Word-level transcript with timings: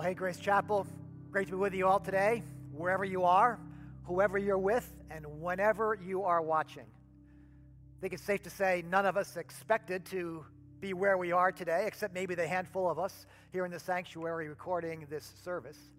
Well, 0.00 0.08
hey, 0.08 0.14
Grace 0.14 0.38
Chapel, 0.38 0.86
great 1.30 1.48
to 1.48 1.50
be 1.52 1.58
with 1.58 1.74
you 1.74 1.86
all 1.86 2.00
today, 2.00 2.42
wherever 2.72 3.04
you 3.04 3.24
are, 3.24 3.60
whoever 4.04 4.38
you're 4.38 4.56
with, 4.56 4.90
and 5.10 5.26
whenever 5.42 5.98
you 6.02 6.22
are 6.22 6.40
watching. 6.40 6.86
I 6.86 8.00
think 8.00 8.14
it's 8.14 8.22
safe 8.22 8.42
to 8.44 8.48
say 8.48 8.82
none 8.88 9.04
of 9.04 9.18
us 9.18 9.36
expected 9.36 10.06
to 10.06 10.42
be 10.80 10.94
where 10.94 11.18
we 11.18 11.32
are 11.32 11.52
today, 11.52 11.84
except 11.86 12.14
maybe 12.14 12.34
the 12.34 12.48
handful 12.48 12.90
of 12.90 12.98
us 12.98 13.26
here 13.52 13.66
in 13.66 13.70
the 13.70 13.78
sanctuary 13.78 14.48
recording 14.48 15.06
this 15.10 15.34
service. 15.44 15.90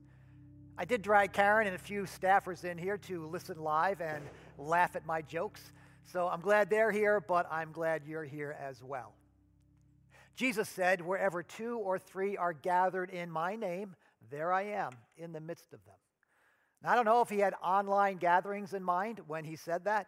I 0.79 0.86
did 0.86 1.04
drag 1.04 1.31
Karen 1.31 1.68
and 1.68 1.75
a 1.75 1.79
few 1.79 2.05
staffers 2.05 2.63
in 2.63 2.79
here 2.79 2.97
to 2.97 3.27
listen 3.27 3.59
live 3.59 4.02
and 4.02 4.23
laugh 4.57 4.95
at 4.95 5.05
my 5.05 5.21
jokes. 5.21 5.73
So 6.11 6.27
I'm 6.27 6.41
glad 6.41 6.71
they're 6.71 6.89
here, 6.89 7.21
but 7.21 7.45
I'm 7.52 7.71
glad 7.71 8.02
you're 8.07 8.23
here 8.23 8.57
as 8.59 8.83
well. 8.83 9.13
Jesus 10.36 10.70
said, 10.70 11.02
Wherever 11.02 11.43
two 11.43 11.77
or 11.77 12.00
three 12.00 12.38
are 12.38 12.54
gathered 12.54 13.09
in 13.09 13.29
my 13.29 13.55
name, 13.55 13.95
there 14.29 14.52
I 14.54 14.64
am 14.64 14.91
in 15.18 15.33
the 15.33 15.39
midst 15.39 15.73
of 15.73 15.83
them. 15.86 15.96
Now, 16.83 16.92
I 16.92 16.96
don't 16.96 17.06
know 17.06 17.21
if 17.21 17.29
he 17.29 17.39
had 17.39 17.54
online 17.64 18.18
gatherings 18.18 18.73
in 18.73 18.83
mind 18.83 19.21
when 19.28 19.43
he 19.43 19.56
said 19.56 19.86
that, 19.86 20.07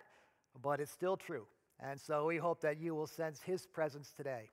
but 0.62 0.80
it's 0.80 0.92
still 0.92 1.18
true. 1.18 1.46
And 1.80 2.00
so 2.00 2.26
we 2.26 2.38
hope 2.38 2.62
that 2.62 2.80
you 2.80 2.96
will 2.96 3.08
sense 3.08 3.42
his 3.42 3.68
presence 3.68 4.14
today. 4.16 4.50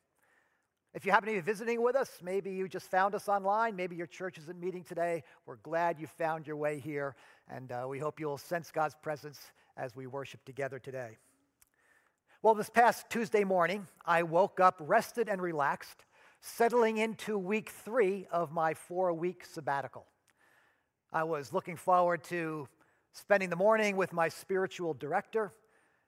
If 0.92 1.06
you 1.06 1.12
happen 1.12 1.28
to 1.28 1.34
be 1.34 1.40
visiting 1.40 1.82
with 1.82 1.94
us, 1.94 2.10
maybe 2.20 2.50
you 2.50 2.68
just 2.68 2.90
found 2.90 3.14
us 3.14 3.28
online, 3.28 3.76
maybe 3.76 3.94
your 3.94 4.08
church 4.08 4.38
isn't 4.38 4.58
meeting 4.58 4.82
today, 4.82 5.22
we're 5.46 5.56
glad 5.56 6.00
you 6.00 6.08
found 6.08 6.48
your 6.48 6.56
way 6.56 6.80
here, 6.80 7.14
and 7.48 7.70
uh, 7.70 7.86
we 7.88 8.00
hope 8.00 8.18
you'll 8.18 8.38
sense 8.38 8.72
God's 8.72 8.96
presence 9.00 9.38
as 9.76 9.94
we 9.94 10.08
worship 10.08 10.44
together 10.44 10.80
today. 10.80 11.16
Well, 12.42 12.54
this 12.54 12.70
past 12.70 13.10
Tuesday 13.10 13.44
morning, 13.44 13.86
I 14.06 14.22
woke 14.22 14.60
up 14.60 14.76
rested 14.80 15.28
and 15.28 15.42
relaxed, 15.42 16.06
settling 16.40 16.96
into 16.96 17.36
week 17.36 17.68
three 17.68 18.26
of 18.32 18.50
my 18.50 18.72
four 18.72 19.12
week 19.12 19.44
sabbatical. 19.44 20.06
I 21.12 21.24
was 21.24 21.52
looking 21.52 21.76
forward 21.76 22.24
to 22.24 22.66
spending 23.12 23.50
the 23.50 23.56
morning 23.56 23.94
with 23.94 24.14
my 24.14 24.30
spiritual 24.30 24.94
director 24.94 25.52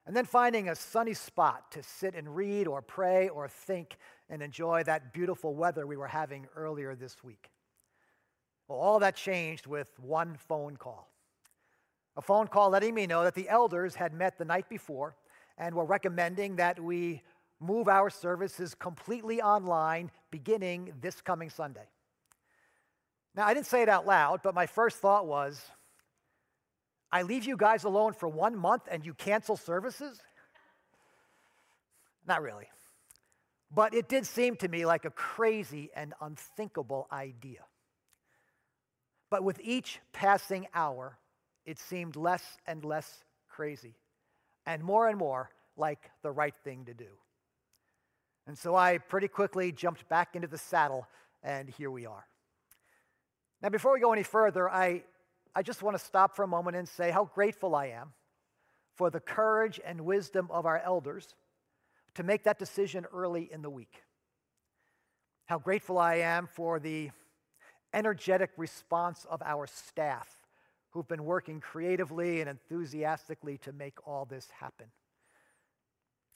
and 0.07 0.17
then 0.17 0.25
finding 0.25 0.71
a 0.71 0.75
sunny 0.75 1.13
spot 1.13 1.71
to 1.73 1.83
sit 1.83 2.15
and 2.15 2.35
read 2.35 2.67
or 2.67 2.81
pray 2.81 3.29
or 3.29 3.47
think 3.47 3.99
and 4.31 4.43
enjoy 4.43 4.85
that 4.85 5.13
beautiful 5.13 5.55
weather 5.55 5.87
we 5.87 5.99
were 5.99 6.09
having 6.09 6.47
earlier 6.57 6.95
this 6.95 7.23
week. 7.23 7.51
Well, 8.69 8.79
all 8.79 9.01
that 9.01 9.17
changed 9.17 9.67
with 9.67 9.91
one 10.01 10.39
phone 10.49 10.79
call. 10.79 11.11
A 12.17 12.23
phone 12.23 12.47
call 12.47 12.71
letting 12.71 12.95
me 12.95 13.07
know 13.07 13.23
that 13.23 13.35
the 13.35 13.51
elders 13.51 13.97
had 13.97 14.15
met 14.15 14.39
the 14.39 14.47
night 14.47 14.71
before 14.71 15.15
and 15.59 15.75
we're 15.75 15.85
recommending 15.85 16.57
that 16.57 16.81
we 16.81 17.23
move 17.61 17.89
our 17.89 18.11
services 18.11 18.75
completely 18.75 19.41
online 19.41 20.11
beginning 20.31 20.93
this 21.01 21.21
coming 21.21 21.51
Sunday. 21.51 21.87
Now, 23.35 23.47
I 23.47 23.55
didn't 23.55 23.67
say 23.67 23.83
it 23.83 23.89
out 23.89 24.07
loud, 24.07 24.41
but 24.43 24.55
my 24.55 24.67
first 24.67 24.99
thought 24.99 25.27
was 25.27 25.63
I 27.11 27.23
leave 27.23 27.45
you 27.45 27.57
guys 27.57 27.85
alone 27.85 28.15
for 28.15 28.29
one 28.29 28.57
month 28.57 28.89
and 28.91 29.05
you 29.05 29.15
cancel 29.15 29.57
services? 29.57 30.21
Not 32.27 32.43
really. 32.43 32.69
But 33.75 33.95
it 33.95 34.09
did 34.09 34.27
seem 34.27 34.57
to 34.57 34.69
me 34.69 34.85
like 34.85 35.05
a 35.05 35.11
crazy 35.11 35.91
and 35.95 36.15
unthinkable 36.21 37.09
idea. 37.11 37.65
But 39.31 39.45
with 39.45 39.61
each 39.63 40.01
passing 40.13 40.67
hour, 40.75 41.17
it 41.65 41.79
seemed 41.79 42.17
less 42.17 42.59
and 42.67 42.85
less 42.85 43.25
crazy 43.49 43.95
and 44.67 44.83
more 44.83 45.09
and 45.09 45.19
more 45.19 45.51
like 45.77 46.11
the 46.23 46.31
right 46.31 46.55
thing 46.65 46.85
to 46.85 46.95
do. 46.95 47.09
And 48.47 48.59
so 48.59 48.75
I 48.75 48.99
pretty 48.99 49.29
quickly 49.29 49.73
jumped 49.73 50.09
back 50.09 50.35
into 50.35 50.49
the 50.49 50.59
saddle, 50.59 51.07
and 51.43 51.69
here 51.69 51.91
we 51.91 52.07
are. 52.07 52.27
Now, 53.63 53.69
before 53.69 53.93
we 53.93 54.01
go 54.01 54.13
any 54.13 54.25
further, 54.25 54.69
I, 54.69 55.05
I 55.55 55.63
just 55.63 55.83
want 55.83 55.97
to 55.97 56.05
stop 56.05 56.35
for 56.35 56.43
a 56.43 56.49
moment 56.49 56.77
and 56.77 56.89
say 56.89 57.11
how 57.11 57.27
grateful 57.27 57.75
I 57.75 57.87
am 57.87 58.13
for 58.97 59.11
the 59.11 59.21
courage 59.21 59.81
and 59.85 60.01
wisdom 60.01 60.49
of 60.51 60.67
our 60.67 60.79
elders 60.79 61.35
to 62.15 62.23
make 62.23 62.45
that 62.45 62.59
decision 62.59 63.07
early 63.13 63.49
in 63.53 63.63
the 63.63 63.71
week. 63.71 64.03
How 65.47 65.59
grateful 65.59 65.99
I 65.99 66.17
am 66.17 66.47
for 66.47 66.81
the 66.81 67.11
energetic 67.95 68.51
response 68.57 69.27
of 69.31 69.43
our 69.43 69.67
staff 69.67 70.42
who've 70.93 71.09
been 71.09 71.25
working 71.25 71.61
creatively 71.61 72.41
and 72.41 72.49
enthusiastically 72.49 73.59
to 73.59 73.73
make 73.73 74.07
all 74.07 74.25
this 74.25 74.49
happen. 74.59 74.87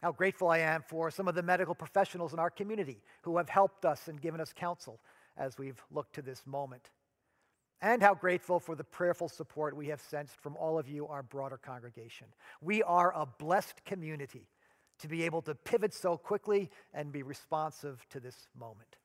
How 0.03 0.12
grateful 0.12 0.49
I 0.49 0.59
am 0.59 0.83
for 0.83 1.11
some 1.11 1.28
of 1.28 1.34
the 1.34 1.43
medical 1.43 1.75
professionals 1.75 2.33
in 2.33 2.39
our 2.39 2.50
community 2.50 3.03
who 3.22 3.39
have 3.39 3.49
helped 3.49 3.84
us 3.84 4.09
and 4.09 4.21
given 4.21 4.41
us 4.41 4.53
counsel 4.53 5.00
as 5.37 5.59
we've 5.59 5.83
looked 5.91 6.15
to 6.15 6.22
this 6.22 6.47
moment. 6.47 6.91
And 7.81 8.03
how 8.03 8.15
grateful 8.15 8.59
for 8.59 8.75
the 8.75 8.84
prayerful 8.84 9.28
support 9.28 9.77
we 9.77 9.89
have 9.89 10.00
sensed 10.00 10.41
from 10.41 10.56
all 10.56 10.78
of 10.78 10.88
you, 10.88 11.06
our 11.06 11.23
broader 11.23 11.59
congregation. 11.59 12.27
We 12.62 12.83
are 12.83 13.12
a 13.15 13.27
blessed 13.27 13.84
community 13.84 14.49
to 15.00 15.09
be 15.09 15.25
able 15.25 15.43
to 15.43 15.55
pivot 15.55 15.93
so 15.93 16.17
quickly 16.17 16.71
and 16.94 17.12
be 17.12 17.23
responsive 17.23 18.06
to 18.11 18.21
this 18.21 18.49
moment. 18.59 18.97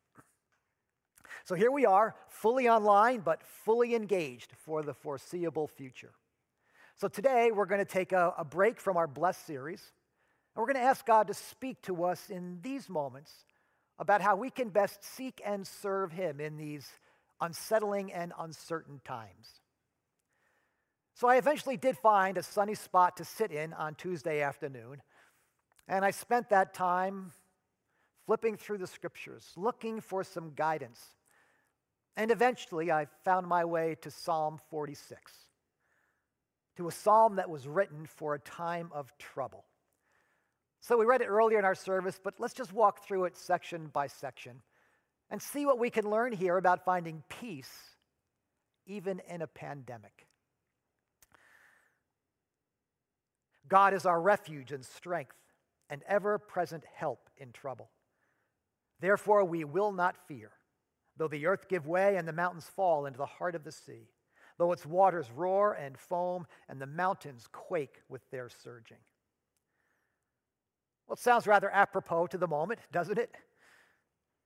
So 1.46 1.56
here 1.56 1.72
we 1.72 1.86
are, 1.86 2.16
fully 2.28 2.70
online, 2.70 3.22
but 3.22 3.42
fully 3.44 3.96
engaged 3.96 4.54
for 4.64 4.84
the 4.84 4.94
foreseeable 4.94 5.68
future. 5.68 6.12
So 6.98 7.08
today 7.08 7.52
we're 7.52 7.66
going 7.66 7.84
to 7.84 7.92
take 7.92 8.12
a, 8.12 8.34
a 8.38 8.46
break 8.46 8.80
from 8.80 8.98
our 8.98 9.08
Blessed 9.08 9.46
series, 9.46 9.82
and 10.56 10.62
we're 10.62 10.72
going 10.72 10.84
to 10.84 10.90
ask 10.90 11.06
God 11.06 11.28
to 11.28 11.34
speak 11.34 11.82
to 11.84 12.04
us 12.04 12.30
in 12.30 12.60
these 12.62 12.90
moments 12.90 13.32
about 13.98 14.22
how 14.22 14.36
we 14.36 14.50
can 14.50 14.70
best 14.70 15.04
seek 15.04 15.42
and 15.44 15.66
serve 15.66 16.12
Him 16.12 16.40
in 16.40 16.58
these 16.58 16.88
unsettling 17.40 18.14
and 18.14 18.34
uncertain 18.38 19.02
times. 19.04 19.62
So 21.16 21.28
I 21.28 21.38
eventually 21.38 21.78
did 21.78 21.98
find 21.98 22.38
a 22.38 22.44
sunny 22.44 22.76
spot 22.76 23.18
to 23.18 23.26
sit 23.26 23.52
in 23.52 23.74
on 23.74 23.96
Tuesday 23.96 24.42
afternoon, 24.42 25.02
and 25.88 26.06
I 26.06 26.12
spent 26.12 26.50
that 26.50 26.74
time 26.74 27.32
flipping 28.28 28.58
through 28.58 28.78
the 28.78 28.88
scriptures, 28.88 29.52
looking 29.58 30.02
for 30.02 30.24
some 30.24 30.54
guidance 30.56 31.04
and 32.18 32.32
eventually, 32.32 32.92
I 32.92 33.08
found 33.24 33.48
my 33.48 33.64
way 33.64 33.96
to 34.02 34.12
Psalm 34.12 34.60
46, 34.70 35.32
to 36.78 36.88
a 36.88 36.92
psalm 36.92 37.38
that 37.38 37.50
was 37.50 37.68
written 37.68 38.06
for 38.06 38.34
a 38.34 38.40
time 38.40 38.90
of 38.94 39.18
trouble. 39.18 39.66
So 40.82 40.98
we 40.98 41.06
read 41.06 41.22
it 41.22 41.28
earlier 41.28 41.60
in 41.60 41.66
our 41.66 41.76
service, 41.76 42.20
but 42.22 42.34
let's 42.40 42.54
just 42.54 42.74
walk 42.74 43.06
through 43.06 43.26
it 43.26 43.38
section 43.38 43.88
by 43.94 44.08
section 44.08 44.62
and 45.30 45.42
see 45.42 45.66
what 45.66 45.80
we 45.80 45.90
can 45.90 46.10
learn 46.10 46.34
here 46.34 46.58
about 46.58 46.84
finding 46.84 47.24
peace 47.30 47.72
even 48.86 49.22
in 49.30 49.42
a 49.42 49.48
pandemic. 49.48 50.28
God 53.70 53.94
is 53.94 54.06
our 54.06 54.20
refuge 54.20 54.74
and 54.74 54.84
strength 54.84 55.38
and 55.90 56.02
ever 56.08 56.38
present 56.38 56.84
help 56.94 57.30
in 57.38 57.54
trouble. 57.54 57.90
Therefore, 59.00 59.46
we 59.46 59.64
will 59.64 59.94
not 59.94 60.18
fear 60.28 60.52
Though 61.22 61.28
the 61.28 61.46
earth 61.46 61.68
give 61.68 61.86
way 61.86 62.16
and 62.16 62.28
the 62.28 62.34
mountains 62.34 62.66
fall 62.76 63.06
into 63.06 63.20
the 63.20 63.28
heart 63.28 63.54
of 63.54 63.64
the 63.64 63.72
sea, 63.72 64.10
though 64.58 64.72
its 64.72 64.88
waters 64.88 65.30
roar 65.30 65.74
and 65.74 65.96
foam 65.96 66.48
and 66.68 66.82
the 66.82 66.88
mountains 66.88 67.48
quake 67.52 68.02
with 68.10 68.28
their 68.32 68.50
surging. 68.50 68.98
Well, 71.06 71.14
it 71.14 71.20
sounds 71.20 71.46
rather 71.46 71.70
apropos 71.70 72.26
to 72.26 72.40
the 72.40 72.48
moment, 72.48 72.80
doesn't 72.92 73.20
it? 73.20 73.30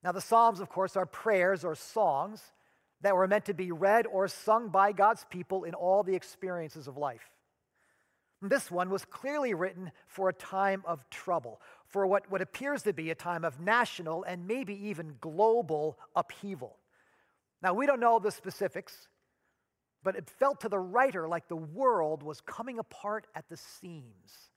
Now, 0.03 0.11
the 0.11 0.19
Psalms, 0.19 0.59
of 0.59 0.67
course, 0.67 0.97
are 0.97 1.05
prayers 1.05 1.63
or 1.63 1.75
songs 1.75 2.43
that 2.99 3.15
were 3.15 3.25
meant 3.25 3.45
to 3.45 3.53
be 3.53 3.71
read 3.71 4.05
or 4.05 4.27
sung 4.27 4.67
by 4.67 4.91
God's 4.91 5.25
people 5.29 5.63
in 5.63 5.75
all 5.75 6.03
the 6.03 6.15
experiences 6.15 6.89
of 6.89 6.97
life. 6.97 7.31
This 8.50 8.69
one 8.69 8.89
was 8.89 9.06
clearly 9.06 9.53
written 9.53 9.91
for 10.07 10.29
a 10.29 10.33
time 10.33 10.83
of 10.85 11.09
trouble, 11.09 11.61
for 11.88 12.06
what, 12.06 12.29
what 12.29 12.41
appears 12.41 12.83
to 12.83 12.94
be 12.94 13.09
a 13.09 13.16
time 13.16 13.44
of 13.44 13.59
national 13.59 14.23
and 14.23 14.47
maybe 14.47 14.88
even 14.88 15.16
global 15.22 15.97
upheaval. 16.16 16.78
Now, 17.61 17.73
we 17.73 17.85
don't 17.85 18.00
know 18.00 18.19
the 18.19 18.31
specifics, 18.31 19.08
but 20.03 20.16
it 20.16 20.29
felt 20.29 20.61
to 20.61 20.69
the 20.69 20.79
writer 20.79 21.28
like 21.28 21.47
the 21.47 21.55
world 21.55 22.22
was 22.22 22.41
coming 22.41 22.78
apart 22.78 23.28
at 23.35 23.49
the 23.49 23.58
seams. 23.58 24.52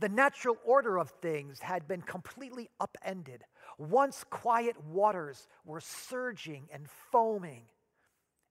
The 0.00 0.08
natural 0.08 0.56
order 0.64 0.98
of 0.98 1.10
things 1.22 1.60
had 1.60 1.88
been 1.88 2.02
completely 2.02 2.70
upended. 2.80 3.44
Once 3.78 4.24
quiet 4.28 4.82
waters 4.84 5.46
were 5.64 5.80
surging 5.80 6.68
and 6.72 6.88
foaming. 7.10 7.64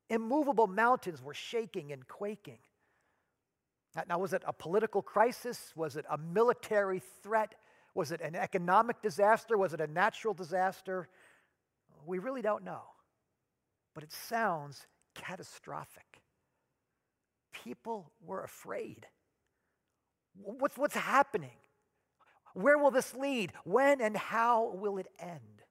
Immovable 0.10 0.68
mountains 0.68 1.22
were 1.22 1.34
shaking 1.34 1.92
and 1.92 2.08
quaking. 2.08 2.60
Now, 4.08 4.20
was 4.20 4.34
it 4.34 4.44
a 4.46 4.54
political 4.54 5.02
crisis? 5.02 5.74
Was 5.76 5.96
it 5.96 6.06
a 6.10 6.18
military 6.18 7.02
threat? 7.24 7.56
Was 7.96 8.12
it 8.12 8.22
an 8.22 8.36
economic 8.36 9.02
disaster? 9.02 9.58
Was 9.58 9.74
it 9.74 9.82
a 9.82 9.88
natural 9.88 10.34
disaster? 10.34 11.10
We 12.06 12.20
really 12.20 12.42
don't 12.42 12.64
know. 12.64 12.84
But 13.96 14.04
it 14.04 14.14
sounds 14.14 14.86
catastrophic. 15.16 16.22
People 17.52 18.12
were 18.24 18.44
afraid. 18.44 19.08
What's, 20.36 20.78
what's 20.78 20.96
happening? 20.96 21.58
Where 22.54 22.78
will 22.78 22.92
this 22.92 23.16
lead? 23.16 23.54
When 23.64 24.02
and 24.02 24.16
how 24.16 24.74
will 24.76 24.98
it 24.98 25.08
end? 25.20 25.64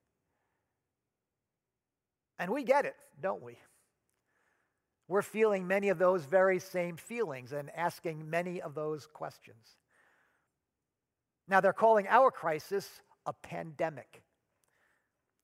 And 2.39 2.51
we 2.51 2.63
get 2.63 2.85
it, 2.85 2.95
don't 3.21 3.41
we? 3.41 3.57
We're 5.07 5.21
feeling 5.21 5.67
many 5.67 5.89
of 5.89 5.99
those 5.99 6.25
very 6.25 6.59
same 6.59 6.97
feelings 6.97 7.53
and 7.53 7.69
asking 7.75 8.29
many 8.29 8.61
of 8.61 8.75
those 8.75 9.07
questions. 9.07 9.75
Now, 11.47 11.61
they're 11.61 11.73
calling 11.73 12.07
our 12.09 12.29
crisis 12.29 13.01
a 13.25 13.31
pandemic, 13.31 14.21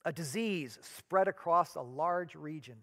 a 0.04 0.12
disease 0.12 0.78
spread 0.82 1.30
across 1.30 1.76
a 1.76 1.82
large 1.82 2.36
region, 2.36 2.76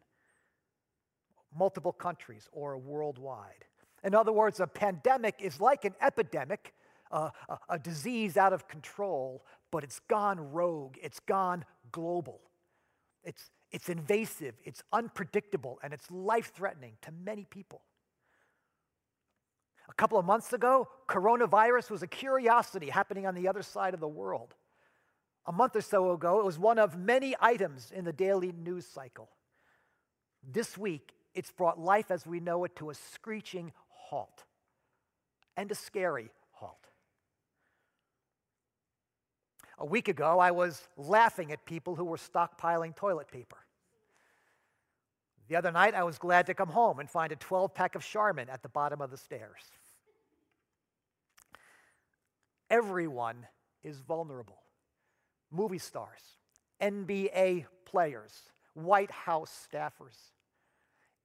multiple 1.54 1.92
countries, 1.92 2.48
or 2.52 2.78
worldwide. 2.78 3.66
In 4.02 4.14
other 4.14 4.32
words, 4.32 4.60
a 4.60 4.66
pandemic 4.66 5.36
is 5.38 5.60
like 5.60 5.84
an 5.84 5.94
epidemic, 6.00 6.72
a, 7.10 7.30
a 7.68 7.78
disease 7.78 8.38
out 8.38 8.54
of 8.54 8.68
control, 8.68 9.44
but 9.70 9.84
it's 9.84 10.00
gone 10.08 10.52
rogue, 10.52 10.96
it's 11.02 11.20
gone 11.20 11.66
global. 11.92 12.40
It's, 13.22 13.50
it's 13.72 13.88
invasive, 13.88 14.54
it's 14.64 14.82
unpredictable, 14.92 15.78
and 15.82 15.92
it's 15.92 16.10
life 16.10 16.52
threatening 16.54 16.92
to 17.02 17.12
many 17.12 17.46
people. 17.48 17.82
A 19.88 19.94
couple 19.94 20.18
of 20.18 20.24
months 20.24 20.52
ago, 20.52 20.88
coronavirus 21.08 21.90
was 21.90 22.02
a 22.02 22.06
curiosity 22.06 22.88
happening 22.90 23.26
on 23.26 23.34
the 23.34 23.48
other 23.48 23.62
side 23.62 23.94
of 23.94 24.00
the 24.00 24.08
world. 24.08 24.54
A 25.46 25.52
month 25.52 25.74
or 25.74 25.80
so 25.80 26.12
ago, 26.12 26.38
it 26.38 26.44
was 26.44 26.58
one 26.58 26.78
of 26.78 26.96
many 26.96 27.34
items 27.40 27.92
in 27.94 28.04
the 28.04 28.12
daily 28.12 28.52
news 28.52 28.86
cycle. 28.86 29.28
This 30.48 30.78
week, 30.78 31.12
it's 31.34 31.50
brought 31.50 31.78
life 31.78 32.10
as 32.10 32.26
we 32.26 32.40
know 32.40 32.64
it 32.64 32.76
to 32.76 32.90
a 32.90 32.94
screeching 32.94 33.72
halt 33.88 34.44
and 35.56 35.70
a 35.70 35.74
scary 35.74 36.30
halt. 36.52 36.86
A 39.80 39.86
week 39.86 40.08
ago, 40.08 40.38
I 40.38 40.50
was 40.50 40.86
laughing 40.96 41.52
at 41.52 41.64
people 41.64 41.96
who 41.96 42.04
were 42.04 42.18
stockpiling 42.18 42.94
toilet 42.94 43.28
paper. 43.28 43.56
The 45.48 45.56
other 45.56 45.72
night, 45.72 45.94
I 45.94 46.04
was 46.04 46.18
glad 46.18 46.46
to 46.46 46.54
come 46.54 46.68
home 46.68 47.00
and 47.00 47.10
find 47.10 47.32
a 47.32 47.36
12 47.36 47.74
pack 47.74 47.94
of 47.94 48.04
Charmin 48.04 48.48
at 48.50 48.62
the 48.62 48.68
bottom 48.68 49.00
of 49.00 49.10
the 49.10 49.16
stairs. 49.16 49.62
Everyone 52.68 53.46
is 53.82 54.00
vulnerable 54.00 54.60
movie 55.50 55.78
stars, 55.78 56.20
NBA 56.80 57.66
players, 57.84 58.32
White 58.74 59.10
House 59.10 59.66
staffers, 59.72 60.30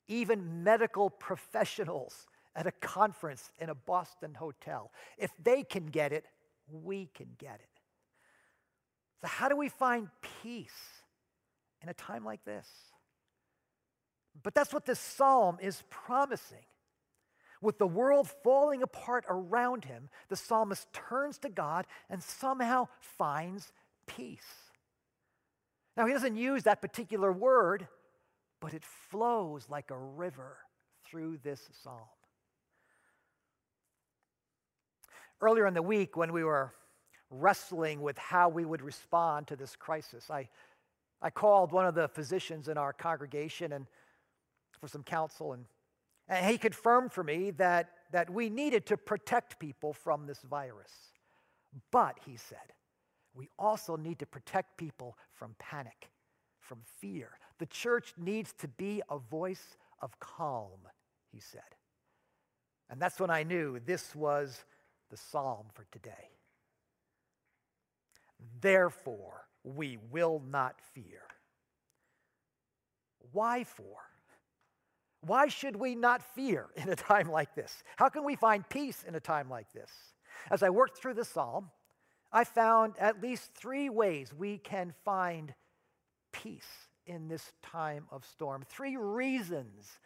even 0.07 0.63
medical 0.63 1.09
professionals 1.09 2.25
at 2.55 2.67
a 2.67 2.71
conference 2.71 3.51
in 3.59 3.69
a 3.69 3.75
Boston 3.75 4.33
hotel. 4.33 4.91
If 5.17 5.31
they 5.43 5.63
can 5.63 5.87
get 5.87 6.11
it, 6.11 6.25
we 6.71 7.09
can 7.13 7.27
get 7.37 7.55
it. 7.55 7.74
So, 9.21 9.27
how 9.27 9.49
do 9.49 9.55
we 9.55 9.69
find 9.69 10.09
peace 10.43 11.01
in 11.81 11.89
a 11.89 11.93
time 11.93 12.25
like 12.25 12.43
this? 12.45 12.67
But 14.43 14.53
that's 14.53 14.73
what 14.73 14.85
this 14.85 14.99
psalm 14.99 15.57
is 15.61 15.83
promising. 15.89 16.65
With 17.61 17.77
the 17.77 17.87
world 17.87 18.29
falling 18.43 18.83
apart 18.83 19.25
around 19.29 19.85
him, 19.85 20.09
the 20.29 20.35
psalmist 20.35 20.91
turns 20.93 21.37
to 21.39 21.49
God 21.49 21.87
and 22.09 22.21
somehow 22.21 22.89
finds 22.99 23.71
peace. 24.05 24.41
Now, 25.95 26.05
he 26.05 26.13
doesn't 26.13 26.35
use 26.35 26.63
that 26.63 26.81
particular 26.81 27.31
word, 27.31 27.87
but 28.59 28.73
it 28.73 28.83
flows 29.09 29.67
like 29.69 29.89
a 29.91 29.97
river 29.97 30.57
through 31.05 31.39
this 31.43 31.61
psalm. 31.83 32.09
Earlier 35.39 35.67
in 35.67 35.73
the 35.73 35.81
week, 35.81 36.17
when 36.17 36.33
we 36.33 36.43
were 36.43 36.73
wrestling 37.29 38.01
with 38.01 38.17
how 38.17 38.49
we 38.49 38.65
would 38.65 38.81
respond 38.81 39.47
to 39.47 39.55
this 39.55 39.75
crisis. 39.75 40.29
I, 40.29 40.49
I 41.21 41.29
called 41.29 41.71
one 41.71 41.85
of 41.85 41.95
the 41.95 42.07
physicians 42.07 42.67
in 42.67 42.77
our 42.77 42.93
congregation 42.93 43.73
and 43.73 43.87
for 44.79 44.87
some 44.87 45.03
counsel, 45.03 45.53
and, 45.53 45.65
and 46.27 46.45
he 46.45 46.57
confirmed 46.57 47.11
for 47.11 47.23
me 47.23 47.51
that, 47.51 47.89
that 48.11 48.29
we 48.29 48.49
needed 48.49 48.85
to 48.87 48.97
protect 48.97 49.59
people 49.59 49.93
from 49.93 50.27
this 50.27 50.39
virus. 50.41 50.91
But, 51.91 52.19
he 52.25 52.37
said, 52.37 52.73
we 53.33 53.49
also 53.59 53.95
need 53.95 54.19
to 54.19 54.25
protect 54.25 54.77
people 54.77 55.17
from 55.33 55.55
panic, 55.59 56.09
from 56.59 56.79
fear. 56.99 57.31
The 57.59 57.65
church 57.65 58.13
needs 58.17 58.53
to 58.59 58.67
be 58.67 59.01
a 59.09 59.17
voice 59.17 59.77
of 60.01 60.19
calm, 60.19 60.87
he 61.31 61.39
said. 61.39 61.61
And 62.89 63.01
that's 63.01 63.19
when 63.19 63.29
I 63.29 63.43
knew 63.43 63.79
this 63.79 64.15
was 64.15 64.63
the 65.09 65.17
psalm 65.17 65.65
for 65.73 65.85
today. 65.91 66.29
Mm-hmm. 68.41 68.59
Therefore, 68.61 69.47
we 69.63 69.97
will 70.11 70.41
not 70.49 70.75
fear. 70.93 71.21
Why 73.31 73.63
for? 73.63 73.97
Why 75.21 75.47
should 75.47 75.75
we 75.75 75.95
not 75.95 76.21
fear 76.35 76.67
in 76.75 76.89
a 76.89 76.95
time 76.95 77.29
like 77.29 77.55
this? 77.55 77.83
How 77.95 78.09
can 78.09 78.23
we 78.23 78.35
find 78.35 78.67
peace 78.69 79.03
in 79.07 79.15
a 79.15 79.19
time 79.19 79.49
like 79.49 79.71
this? 79.73 79.89
As 80.51 80.61
I 80.61 80.69
worked 80.69 80.97
through 80.97 81.15
the 81.15 81.25
psalm, 81.25 81.71
I 82.31 82.43
found 82.43 82.93
at 82.99 83.21
least 83.21 83.53
three 83.55 83.89
ways 83.89 84.33
we 84.33 84.57
can 84.57 84.93
find 85.03 85.53
peace 86.31 86.89
in 87.07 87.27
this 87.27 87.53
time 87.63 88.05
of 88.11 88.25
storm. 88.25 88.63
Three 88.67 88.97
reasons 88.97 89.99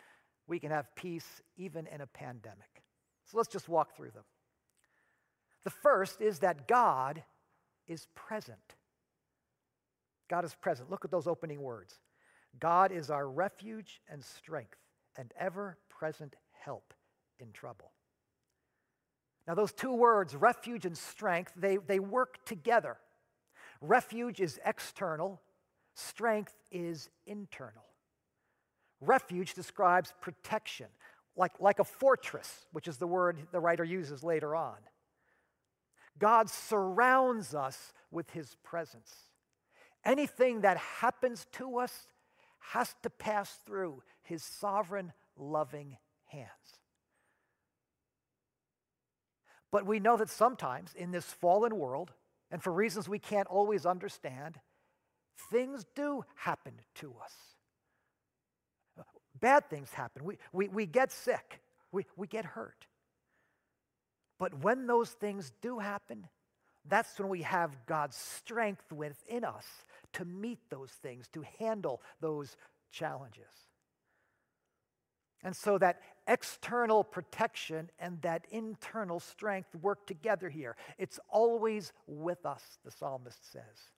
we 0.48 0.60
can 0.60 0.72
have 0.72 0.94
peace 0.96 1.42
even 1.58 1.88
in 1.88 2.02
a 2.02 2.08
pandemic. 2.08 2.84
So 3.26 3.38
let's 3.38 3.50
just 3.50 3.68
walk 3.68 3.96
through 3.96 4.12
them. 4.12 4.24
The 5.64 5.70
first 5.70 6.22
is 6.22 6.40
that 6.40 6.68
God 6.68 7.24
is 7.90 8.08
present. 8.16 8.76
God 10.30 10.46
is 10.46 10.56
present. 10.56 10.90
Look 10.90 11.04
at 11.04 11.12
those 11.12 11.28
opening 11.28 11.62
words. 11.62 12.00
God 12.60 12.92
is 12.92 13.10
our 13.10 13.28
refuge 13.28 14.02
and 14.08 14.24
strength 14.24 14.78
and 15.18 15.34
ever 15.38 15.78
present 15.90 16.36
help 16.52 16.94
in 17.40 17.52
trouble. 17.52 17.92
Now, 19.48 19.56
those 19.56 19.74
two 19.74 19.94
words, 19.94 20.36
refuge 20.36 20.86
and 20.86 20.98
strength, 20.98 21.52
they, 21.56 21.78
they 21.78 22.00
work 22.00 22.46
together. 22.46 22.98
Refuge 23.82 24.40
is 24.40 24.60
external, 24.66 25.42
strength 25.96 26.54
is 26.72 27.10
internal. 27.26 27.86
Refuge 29.02 29.54
describes 29.54 30.14
protection, 30.22 30.88
like, 31.36 31.54
like 31.60 31.80
a 31.80 31.84
fortress, 31.84 32.66
which 32.74 32.88
is 32.88 32.98
the 32.98 33.08
word 33.08 33.40
the 33.52 33.60
writer 33.60 33.84
uses 33.84 34.24
later 34.24 34.56
on. 34.56 34.76
God 36.20 36.50
surrounds 36.50 37.56
us 37.56 37.94
with 38.12 38.30
his 38.32 38.56
presence. 38.64 39.14
Anything 40.06 40.62
that 40.62 40.78
happens 40.78 41.48
to 41.54 41.80
us 41.80 42.08
has 42.60 42.94
to 43.04 43.10
pass 43.10 43.58
through 43.66 44.04
his 44.22 44.44
sovereign, 44.44 45.14
loving 45.38 45.98
hands. 46.26 46.50
But 49.72 49.86
we 49.86 50.00
know 50.00 50.18
that 50.18 50.30
sometimes 50.30 50.94
in 50.96 51.12
this 51.12 51.26
fallen 51.26 51.78
world, 51.78 52.12
and 52.52 52.62
for 52.62 52.74
reasons 52.74 53.08
we 53.08 53.20
can't 53.20 53.48
always 53.48 53.86
understand, 53.86 54.60
things 55.52 55.86
do 55.96 56.26
happen 56.36 56.74
to 56.96 57.16
us. 57.24 57.34
Bad 59.40 59.70
things 59.70 59.92
happen. 59.94 60.24
We, 60.26 60.38
we, 60.52 60.68
we 60.68 60.86
get 60.86 61.12
sick, 61.12 61.62
we, 61.92 62.06
we 62.16 62.28
get 62.28 62.46
hurt. 62.46 62.88
But 64.40 64.64
when 64.64 64.88
those 64.88 65.10
things 65.10 65.52
do 65.62 65.80
happen, 65.80 66.28
that's 66.88 67.20
when 67.20 67.30
we 67.30 67.42
have 67.44 67.86
God's 67.86 68.16
strength 68.16 68.92
within 68.92 69.44
us 69.44 69.66
to 70.14 70.26
meet 70.26 70.60
those 70.70 70.92
things, 70.92 71.28
to 71.34 71.44
handle 71.60 72.02
those 72.22 72.56
challenges. 72.92 73.52
And 75.44 75.56
so 75.56 75.78
that 75.78 76.02
external 76.28 77.04
protection 77.04 77.90
and 78.00 78.22
that 78.22 78.46
internal 78.52 79.20
strength 79.20 79.74
work 79.76 80.06
together 80.06 80.50
here. 80.50 80.76
It's 80.98 81.20
always 81.30 81.94
with 82.08 82.46
us, 82.46 82.64
the 82.84 82.92
psalmist 82.92 83.52
says. 83.52 83.94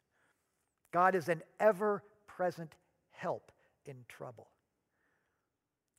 God 0.91 1.15
is 1.15 1.29
an 1.29 1.41
ever 1.59 2.03
present 2.27 2.75
help 3.11 3.51
in 3.85 3.95
trouble. 4.07 4.49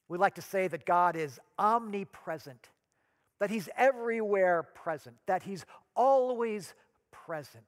We 0.09 0.19
like 0.19 0.35
to 0.35 0.43
say 0.43 0.69
that 0.69 0.85
God 0.85 1.17
is 1.17 1.41
omnipresent 1.59 2.69
that 3.43 3.51
He's 3.51 3.69
everywhere 3.77 4.63
present, 4.63 5.17
that 5.27 5.43
He's 5.43 5.67
always 5.97 6.75
present. 7.11 7.67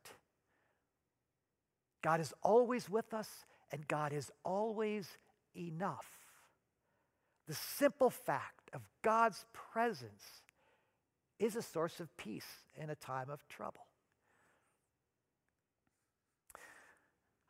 God 2.01 2.21
is 2.21 2.33
always 2.45 2.89
with 2.89 3.13
us, 3.13 3.29
and 3.73 3.85
God 3.89 4.13
is 4.13 4.31
always 4.45 5.09
enough. 5.57 6.07
The 7.49 7.55
simple 7.55 8.09
fact 8.09 8.71
of 8.73 8.83
God's 9.03 9.47
presence 9.53 10.23
is 11.41 11.57
a 11.57 11.63
source 11.63 11.99
of 11.99 12.17
peace 12.17 12.47
in 12.81 12.89
a 12.89 12.95
time 12.95 13.29
of 13.29 13.41
trouble. 13.49 13.85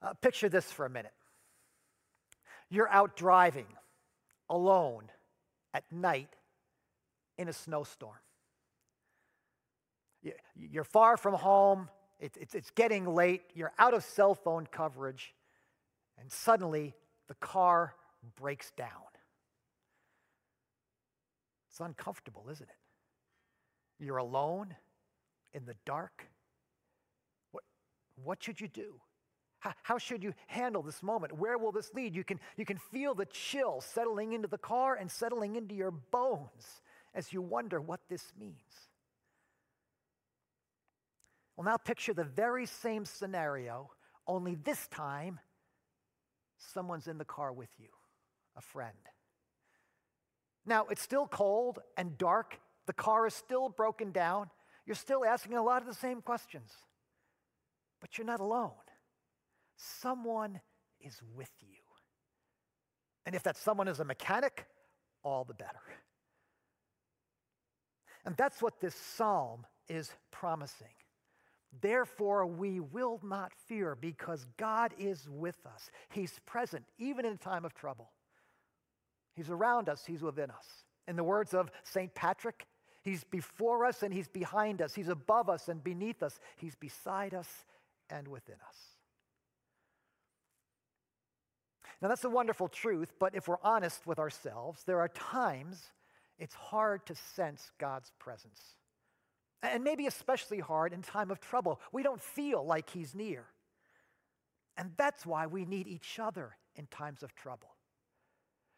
Uh, 0.01 0.15
picture 0.15 0.49
this 0.49 0.73
for 0.73 0.87
a 0.87 0.91
minute. 0.91 1.13
You're 2.71 2.89
out 2.89 3.17
driving 3.17 3.67
alone 4.49 5.11
at 5.75 5.85
night 5.93 6.31
in 7.39 7.49
a 7.49 7.53
snowstorm. 7.53 8.19
You're 10.57 10.85
far 10.85 11.17
from 11.17 11.35
home, 11.35 11.89
it's, 12.19 12.71
getting 12.75 13.07
late, 13.07 13.43
you're 13.55 13.73
out 13.79 13.93
of 13.93 14.05
cell 14.05 14.35
phone 14.35 14.67
coverage, 14.71 15.35
and 16.19 16.31
suddenly 16.31 16.95
the 17.29 17.35
car 17.35 17.95
breaks 18.37 18.71
down. 18.77 18.89
It's 21.69 21.81
uncomfortable, 21.81 22.47
isn't 22.51 22.69
it? 22.69 24.05
You're 24.05 24.19
alone 24.19 24.75
in 25.53 25.67
the 25.67 25.75
dark. 25.85 26.27
What, 27.51 27.65
what 28.23 28.43
should 28.43 28.61
you 28.61 28.69
do? 28.69 28.95
How, 29.59 29.73
how 29.83 29.99
should 29.99 30.23
you 30.23 30.35
handle 30.47 30.83
this 30.83 31.03
moment? 31.03 31.33
Where 31.33 31.59
will 31.59 31.73
this 31.73 31.93
lead? 31.95 32.15
You 32.15 32.23
can, 32.23 32.39
you 32.57 32.65
can 32.65 32.79
feel 32.79 33.15
the 33.15 33.27
chill 33.27 33.81
settling 33.81 34.33
into 34.33 34.47
the 34.47 34.59
car 34.59 34.95
and 34.95 35.11
settling 35.11 35.57
into 35.57 35.75
your 35.75 35.91
bones 35.91 36.81
as 37.15 37.33
you 37.33 37.41
wonder 37.41 37.81
what 37.81 38.01
this 38.09 38.33
means. 38.39 38.91
Well, 41.57 41.65
now 41.65 41.77
picture 41.77 42.13
the 42.13 42.25
very 42.25 42.67
same 42.67 43.05
scenario, 43.05 43.91
only 44.27 44.57
this 44.57 44.89
time 44.89 45.39
someone's 46.59 47.07
in 47.07 47.19
the 47.19 47.25
car 47.25 47.53
with 47.53 47.71
you, 47.79 47.89
a 48.57 48.61
friend. 48.61 48.97
Now, 50.67 50.87
it's 50.91 51.03
still 51.03 51.27
cold 51.27 51.79
and 51.97 52.17
dark. 52.17 52.59
The 52.87 52.93
car 52.93 53.27
is 53.27 53.35
still 53.35 53.69
broken 53.69 54.13
down. 54.13 54.51
You're 54.87 54.97
still 54.97 55.25
asking 55.25 55.55
a 55.55 55.63
lot 55.63 55.83
of 55.83 55.89
the 55.89 55.95
same 55.95 56.23
questions. 56.23 56.73
But 58.01 58.17
you're 58.17 58.27
not 58.27 58.41
alone. 58.41 58.73
Someone 59.77 60.61
is 61.01 61.21
with 61.35 61.51
you. 61.61 61.83
And 63.27 63.35
if 63.35 63.43
that 63.45 63.57
someone 63.57 63.89
is 63.89 64.01
a 64.01 64.05
mechanic, 64.05 64.67
all 65.23 65.45
the 65.45 65.55
better. 65.55 65.81
And 68.25 68.37
that's 68.37 68.63
what 68.63 68.81
this 68.81 68.95
psalm 68.95 69.67
is 69.89 70.11
promising. 70.31 70.89
Therefore, 71.81 72.47
we 72.47 72.81
will 72.81 73.21
not 73.23 73.53
fear 73.67 73.97
because 74.01 74.47
God 74.57 74.93
is 74.99 75.29
with 75.29 75.59
us. 75.67 75.91
He's 76.11 76.39
present 76.47 76.85
even 76.99 77.25
in 77.25 77.37
time 77.39 77.65
of 77.65 77.75
trouble. 77.75 78.11
He's 79.35 79.51
around 79.51 79.89
us, 79.89 80.05
He's 80.07 80.23
within 80.23 80.51
us. 80.51 80.67
In 81.09 81.17
the 81.17 81.25
words 81.25 81.53
of 81.53 81.71
St. 81.83 82.15
Patrick, 82.15 82.67
He's 83.03 83.25
before 83.25 83.85
us 83.85 84.03
and 84.03 84.15
He's 84.15 84.29
behind 84.29 84.81
us. 84.81 84.95
He's 84.95 85.09
above 85.09 85.51
us 85.51 85.69
and 85.69 85.83
beneath 85.83 86.23
us. 86.23 86.39
He's 86.57 86.77
beside 86.77 87.35
us 87.35 87.49
and 88.09 88.29
within 88.29 88.57
us. 88.67 88.77
Now, 92.01 92.09
that's 92.09 92.25
a 92.25 92.31
wonderful 92.31 92.69
truth, 92.69 93.13
but 93.19 93.35
if 93.35 93.49
we're 93.49 93.63
honest 93.63 94.07
with 94.07 94.19
ourselves, 94.19 94.85
there 94.85 95.01
are 95.01 95.09
times 95.09 95.91
it's 96.39 96.55
hard 96.55 97.07
to 97.07 97.15
sense 97.15 97.71
God's 97.79 98.13
presence. 98.19 98.61
And 99.63 99.83
maybe 99.83 100.07
especially 100.07 100.61
hard 100.61 100.93
in 100.93 101.03
time 101.03 101.31
of 101.31 101.41
trouble. 101.41 101.81
We 101.93 102.03
don't 102.03 102.21
feel 102.21 102.65
like 102.65 102.91
He's 102.91 103.15
near. 103.15 103.45
And 104.77 104.91
that's 104.97 105.25
why 105.25 105.47
we 105.47 105.65
need 105.65 105.87
each 105.87 106.19
other 106.19 106.57
in 106.75 106.87
times 106.87 107.23
of 107.23 107.35
trouble. 107.35 107.75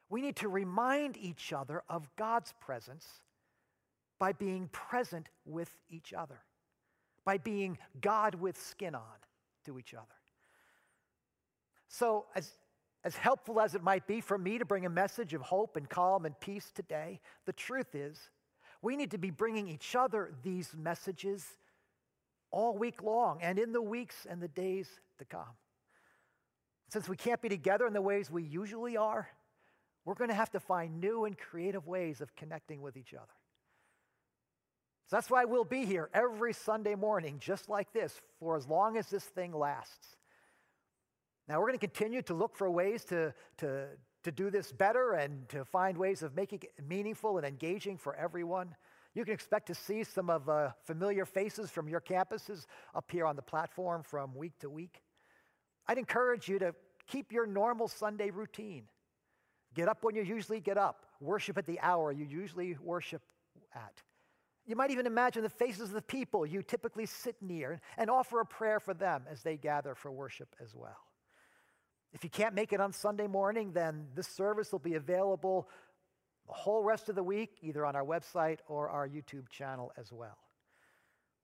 We 0.09 0.21
need 0.21 0.37
to 0.37 0.49
remind 0.49 1.17
each 1.17 1.53
other 1.53 1.83
of 1.89 2.09
God's 2.17 2.53
presence 2.61 3.07
by 4.19 4.33
being 4.33 4.69
present 4.69 5.29
with 5.45 5.77
each 5.91 6.13
other, 6.13 6.41
by 7.25 7.39
being 7.39 7.79
God 8.01 8.35
with 8.37 8.61
skin 8.61 8.95
on 8.95 9.03
to 9.65 9.79
each 9.79 9.95
other. 9.95 10.05
So, 11.89 12.27
as, 12.35 12.53
as 13.07 13.15
helpful 13.15 13.61
as 13.61 13.77
it 13.77 13.85
might 13.85 14.05
be 14.09 14.21
for 14.21 14.37
me 14.37 14.59
to 14.59 14.65
bring 14.65 14.85
a 14.85 14.91
message 14.91 15.33
of 15.33 15.41
hope 15.41 15.77
and 15.77 15.89
calm 15.89 16.27
and 16.27 16.39
peace 16.41 16.73
today, 16.75 17.21
the 17.45 17.53
truth 17.53 17.95
is 17.95 18.19
we 18.83 18.97
need 18.97 19.13
to 19.13 19.19
be 19.19 19.31
bringing 19.31 19.69
each 19.69 19.95
other 19.95 20.33
these 20.43 20.75
messages 20.77 21.47
all 22.51 22.77
week 22.77 23.05
long 23.05 23.39
and 23.43 23.61
in 23.61 23.71
the 23.71 23.81
weeks 23.81 24.27
and 24.29 24.43
the 24.43 24.49
days 24.49 24.89
to 25.21 25.25
come. 25.25 25.55
Since 26.89 27.09
we 27.09 27.17
can't 27.17 27.41
be 27.41 27.49
together 27.49 27.87
in 27.87 27.93
the 27.93 28.03
ways 28.03 28.29
we 28.29 28.43
usually 28.43 28.97
are, 28.97 29.29
we're 30.05 30.15
going 30.15 30.31
to 30.31 30.35
have 30.35 30.51
to 30.51 30.61
find 30.61 31.01
new 31.01 31.27
and 31.27 31.39
creative 31.39 31.87
ways 31.87 32.21
of 32.21 32.35
connecting 32.35 32.83
with 32.83 32.97
each 32.97 33.15
other. 33.15 33.27
So 35.07 35.15
that's 35.15 35.31
why 35.31 35.45
we'll 35.45 35.63
be 35.63 35.87
here 35.87 36.11
every 36.13 36.53
Sunday 36.53 36.97
morning, 36.97 37.37
just 37.39 37.69
like 37.69 37.93
this, 37.93 38.21
for 38.41 38.57
as 38.57 38.67
long 38.67 38.97
as 38.97 39.07
this 39.07 39.23
thing 39.23 39.53
lasts. 39.53 40.17
Now, 41.49 41.61
we're 41.61 41.69
going 41.69 41.79
to 41.79 41.87
continue 41.87 42.23
to 42.23 42.35
look 42.35 42.57
for 42.57 42.69
ways 42.69 43.05
to, 43.05 43.33
to, 43.59 43.87
to 44.25 44.33
do 44.33 44.51
this 44.51 44.73
better 44.73 45.13
and 45.13 45.49
to 45.51 45.65
find 45.65 45.97
ways 45.97 46.23
of 46.23 46.35
making 46.35 46.61
it 46.63 46.85
meaningful 46.89 47.37
and 47.39 47.47
engaging 47.47 47.97
for 47.97 48.17
everyone. 48.17 48.75
You 49.15 49.25
can 49.25 49.33
expect 49.33 49.69
to 49.69 49.75
see 49.75 50.03
some 50.03 50.29
of 50.29 50.49
uh, 50.49 50.71
familiar 50.85 51.25
faces 51.25 51.71
from 51.71 51.89
your 51.89 52.01
campuses 52.01 52.67
up 52.95 53.11
here 53.11 53.25
on 53.25 53.37
the 53.37 53.43
platform 53.43 54.03
from 54.03 54.35
week 54.35 54.59
to 54.59 54.69
week. 54.69 55.03
I'd 55.87 55.99
encourage 55.99 56.49
you 56.49 56.59
to 56.59 56.75
keep 57.07 57.33
your 57.33 57.47
normal 57.47 57.87
Sunday 57.87 58.31
routine. 58.31 58.85
Get 59.75 59.89
up 59.89 60.03
when 60.03 60.17
you 60.17 60.23
usually 60.23 60.61
get 60.61 60.77
up, 60.77 61.07
worship 61.21 61.57
at 61.57 61.67
the 61.67 61.79
hour 61.81 62.11
you 62.11 62.25
usually 62.25 62.77
worship 62.83 63.23
at. 63.75 64.03
You 64.67 64.75
might 64.75 64.91
even 64.91 65.07
imagine 65.07 65.45
the 65.45 65.49
faces 65.49 65.83
of 65.83 65.93
the 65.93 66.03
people 66.03 66.45
you 66.45 66.63
typically 66.63 67.07
sit 67.07 67.37
near 67.41 67.81
and 67.97 68.11
offer 68.11 68.41
a 68.41 68.47
prayer 68.47 68.81
for 68.81 68.95
them 68.95 69.25
as 69.31 69.43
they 69.43 69.57
gather 69.57 69.95
for 69.95 70.11
worship 70.11 70.57
as 70.61 70.75
well. 70.75 71.06
If 72.17 72.25
you 72.25 72.31
can't 72.31 72.55
make 72.55 72.73
it 72.73 72.81
on 72.81 72.95
Sunday 72.95 73.27
morning, 73.27 73.73
then 73.73 74.07
this 74.15 74.27
service 74.27 74.73
will 74.73 74.79
be 74.79 74.95
available 74.95 75.69
the 76.47 76.55
whole 76.55 76.83
rest 76.83 77.11
of 77.11 77.15
the 77.15 77.23
week, 77.23 77.59
either 77.61 77.85
on 77.85 77.95
our 77.95 78.07
website 78.07 78.61
or 78.69 78.89
our 78.89 79.07
YouTube 79.07 79.51
channel 79.51 79.93
as 79.99 80.11
well. 80.11 80.39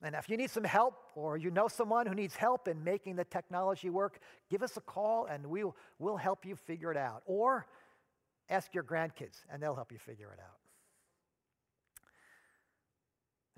And 0.02 0.14
if 0.14 0.30
you 0.30 0.38
need 0.38 0.50
some 0.50 0.64
help 0.64 0.94
or 1.14 1.36
you 1.36 1.50
know 1.50 1.68
someone 1.68 2.06
who 2.06 2.14
needs 2.14 2.34
help 2.36 2.68
in 2.68 2.82
making 2.82 3.16
the 3.16 3.24
technology 3.24 3.90
work, 3.90 4.18
give 4.48 4.62
us 4.62 4.78
a 4.78 4.80
call 4.80 5.26
and 5.26 5.46
we'll, 5.46 5.76
we'll 5.98 6.16
help 6.16 6.46
you 6.46 6.56
figure 6.56 6.90
it 6.90 6.96
out. 6.96 7.22
Or 7.26 7.66
ask 8.48 8.74
your 8.74 8.84
grandkids 8.84 9.44
and 9.52 9.62
they'll 9.62 9.74
help 9.74 9.92
you 9.92 9.98
figure 9.98 10.32
it 10.32 10.40
out. 10.40 10.56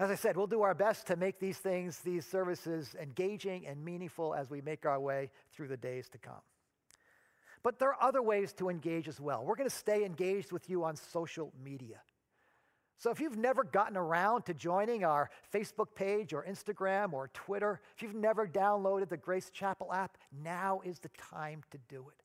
As 0.00 0.10
I 0.10 0.16
said, 0.16 0.36
we'll 0.36 0.48
do 0.48 0.62
our 0.62 0.74
best 0.74 1.06
to 1.06 1.16
make 1.16 1.38
these 1.38 1.58
things, 1.58 2.00
these 2.00 2.26
services, 2.26 2.96
engaging 3.00 3.68
and 3.68 3.84
meaningful 3.84 4.34
as 4.34 4.50
we 4.50 4.60
make 4.60 4.84
our 4.84 4.98
way 4.98 5.30
through 5.52 5.68
the 5.68 5.76
days 5.76 6.08
to 6.08 6.18
come. 6.18 6.42
But 7.64 7.78
there 7.78 7.88
are 7.88 8.02
other 8.02 8.22
ways 8.22 8.52
to 8.54 8.68
engage 8.68 9.08
as 9.08 9.20
well. 9.20 9.42
We're 9.44 9.56
going 9.56 9.68
to 9.68 9.74
stay 9.74 10.04
engaged 10.04 10.52
with 10.52 10.70
you 10.70 10.84
on 10.84 10.94
social 10.94 11.52
media. 11.64 12.00
So 12.98 13.10
if 13.10 13.20
you've 13.20 13.38
never 13.38 13.64
gotten 13.64 13.96
around 13.96 14.42
to 14.42 14.54
joining 14.54 15.02
our 15.02 15.30
Facebook 15.52 15.94
page 15.94 16.32
or 16.32 16.44
Instagram 16.48 17.12
or 17.12 17.28
Twitter, 17.34 17.80
if 17.96 18.02
you've 18.02 18.14
never 18.14 18.46
downloaded 18.46 19.08
the 19.08 19.16
Grace 19.16 19.50
Chapel 19.50 19.92
app, 19.92 20.16
now 20.42 20.80
is 20.84 21.00
the 21.00 21.08
time 21.08 21.62
to 21.70 21.78
do 21.88 22.06
it. 22.08 22.22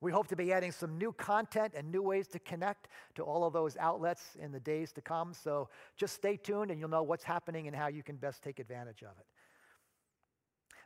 We 0.00 0.12
hope 0.12 0.28
to 0.28 0.36
be 0.36 0.52
adding 0.52 0.72
some 0.72 0.96
new 0.96 1.12
content 1.12 1.74
and 1.76 1.90
new 1.90 2.02
ways 2.02 2.28
to 2.28 2.38
connect 2.38 2.88
to 3.16 3.22
all 3.22 3.44
of 3.44 3.52
those 3.52 3.76
outlets 3.76 4.36
in 4.40 4.50
the 4.50 4.60
days 4.60 4.92
to 4.92 5.00
come. 5.00 5.34
So 5.34 5.68
just 5.96 6.14
stay 6.14 6.36
tuned 6.36 6.70
and 6.70 6.80
you'll 6.80 6.88
know 6.88 7.02
what's 7.02 7.24
happening 7.24 7.66
and 7.66 7.76
how 7.76 7.88
you 7.88 8.02
can 8.02 8.16
best 8.16 8.42
take 8.42 8.60
advantage 8.60 9.02
of 9.02 9.10
it. 9.18 9.26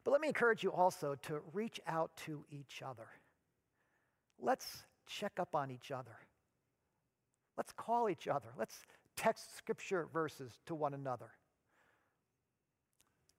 But 0.05 0.11
let 0.11 0.21
me 0.21 0.29
encourage 0.29 0.65
you 0.65 0.73
also 0.73 1.15
to 1.23 1.41
reach 1.53 1.81
out 1.87 2.11
to 2.25 2.45
each 2.51 2.83
other. 2.85 3.07
Let's 4.43 4.85
check 5.07 5.33
up 5.39 5.55
on 5.55 5.71
each 5.71 5.91
other. 5.91 6.17
Let's 7.57 7.73
call 7.73 8.09
each 8.09 8.27
other. 8.27 8.49
Let's 8.59 8.75
text 9.17 9.57
scripture 9.57 10.09
verses 10.13 10.53
to 10.67 10.75
one 10.75 10.95
another. 10.95 11.31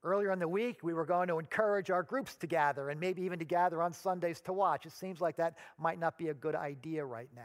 Earlier 0.04 0.32
in 0.32 0.40
the 0.40 0.48
week, 0.48 0.80
we 0.82 0.94
were 0.94 1.06
going 1.06 1.28
to 1.28 1.40
encourage 1.40 1.90
our 1.90 2.04
groups 2.04 2.36
to 2.38 2.48
gather 2.48 2.90
and 2.90 3.00
maybe 3.00 3.22
even 3.24 3.40
to 3.40 3.46
gather 3.46 3.82
on 3.82 3.94
Sundays 3.94 4.42
to 4.42 4.54
watch. 4.54 4.86
It 4.86 4.92
seems 4.92 5.22
like 5.22 5.38
that 5.38 5.56
might 5.78 6.00
not 6.00 6.18
be 6.18 6.30
a 6.30 6.34
good 6.34 6.56
idea 6.56 7.06
right 7.06 7.30
now. 7.36 7.42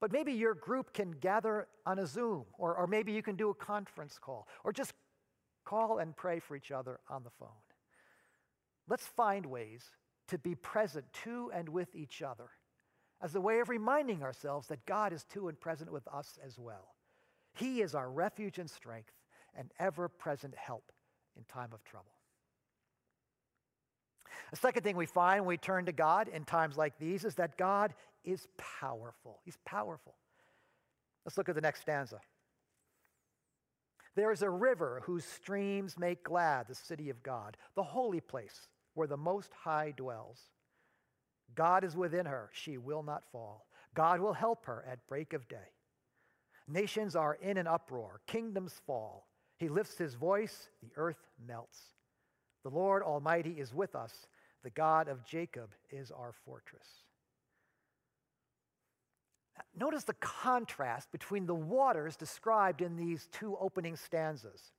But 0.00 0.12
maybe 0.12 0.32
your 0.32 0.54
group 0.54 0.92
can 0.92 1.12
gather 1.12 1.68
on 1.86 1.98
a 1.98 2.06
Zoom, 2.06 2.44
or, 2.58 2.76
or 2.76 2.86
maybe 2.86 3.12
you 3.12 3.22
can 3.22 3.36
do 3.36 3.50
a 3.50 3.54
conference 3.54 4.18
call, 4.20 4.46
or 4.62 4.72
just 4.72 4.92
call 5.64 5.98
and 5.98 6.16
pray 6.16 6.38
for 6.38 6.54
each 6.54 6.70
other 6.70 7.00
on 7.08 7.22
the 7.22 7.30
phone. 7.38 7.48
Let's 8.88 9.06
find 9.06 9.46
ways 9.46 9.84
to 10.28 10.38
be 10.38 10.54
present 10.54 11.04
to 11.24 11.50
and 11.54 11.68
with 11.68 11.94
each 11.94 12.22
other 12.22 12.50
as 13.22 13.34
a 13.34 13.40
way 13.40 13.60
of 13.60 13.68
reminding 13.68 14.22
ourselves 14.22 14.68
that 14.68 14.84
God 14.86 15.12
is 15.12 15.24
to 15.32 15.48
and 15.48 15.58
present 15.58 15.90
with 15.90 16.06
us 16.08 16.38
as 16.44 16.58
well. 16.58 16.94
He 17.54 17.80
is 17.80 17.94
our 17.94 18.10
refuge 18.10 18.58
and 18.58 18.68
strength 18.68 19.12
and 19.56 19.70
ever 19.78 20.08
present 20.08 20.54
help 20.54 20.92
in 21.36 21.44
time 21.44 21.70
of 21.72 21.82
trouble. 21.84 22.12
A 24.52 24.56
second 24.56 24.82
thing 24.82 24.96
we 24.96 25.06
find 25.06 25.40
when 25.40 25.48
we 25.48 25.56
turn 25.56 25.86
to 25.86 25.92
God 25.92 26.28
in 26.28 26.44
times 26.44 26.76
like 26.76 26.98
these 26.98 27.24
is 27.24 27.34
that 27.36 27.56
God 27.56 27.94
is 28.24 28.46
powerful. 28.58 29.40
He's 29.44 29.58
powerful. 29.64 30.14
Let's 31.24 31.38
look 31.38 31.48
at 31.48 31.54
the 31.54 31.60
next 31.60 31.80
stanza. 31.80 32.20
There 34.14 34.32
is 34.32 34.42
a 34.42 34.50
river 34.50 35.02
whose 35.04 35.24
streams 35.24 35.98
make 35.98 36.22
glad 36.22 36.68
the 36.68 36.74
city 36.74 37.10
of 37.10 37.22
God, 37.22 37.56
the 37.74 37.82
holy 37.82 38.20
place 38.20 38.68
where 38.96 39.06
the 39.06 39.16
Most 39.16 39.52
High 39.52 39.92
dwells. 39.96 40.40
God 41.54 41.84
is 41.84 41.96
within 41.96 42.26
her, 42.26 42.50
she 42.52 42.78
will 42.78 43.02
not 43.02 43.22
fall. 43.30 43.66
God 43.94 44.20
will 44.20 44.32
help 44.32 44.66
her 44.66 44.84
at 44.90 45.06
break 45.06 45.32
of 45.32 45.48
day. 45.48 45.70
Nations 46.66 47.14
are 47.14 47.34
in 47.40 47.58
an 47.58 47.66
uproar, 47.66 48.20
kingdoms 48.26 48.80
fall. 48.86 49.28
He 49.58 49.68
lifts 49.68 49.96
his 49.96 50.14
voice, 50.14 50.68
the 50.82 50.90
earth 50.96 51.22
melts. 51.46 51.78
The 52.64 52.70
Lord 52.70 53.02
Almighty 53.02 53.52
is 53.60 53.72
with 53.72 53.94
us, 53.94 54.26
the 54.64 54.70
God 54.70 55.08
of 55.08 55.24
Jacob 55.24 55.70
is 55.90 56.10
our 56.10 56.32
fortress. 56.44 57.04
notice 59.78 60.04
the 60.04 60.14
contrast 60.14 61.12
between 61.12 61.46
the 61.46 61.54
waters 61.54 62.16
described 62.16 62.80
in 62.80 62.96
these 62.96 63.28
two 63.30 63.56
opening 63.60 63.94
stanzas. 63.94 64.72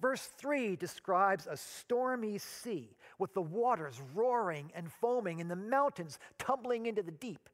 Verse 0.00 0.30
3 0.38 0.76
describes 0.76 1.46
a 1.46 1.56
stormy 1.56 2.38
sea 2.38 2.96
with 3.18 3.34
the 3.34 3.42
waters 3.42 4.00
roaring 4.14 4.72
and 4.74 4.90
foaming 4.90 5.40
and 5.40 5.50
the 5.50 5.56
mountains 5.56 6.18
tumbling 6.38 6.86
into 6.86 7.02
the 7.02 7.10
deep. 7.10 7.48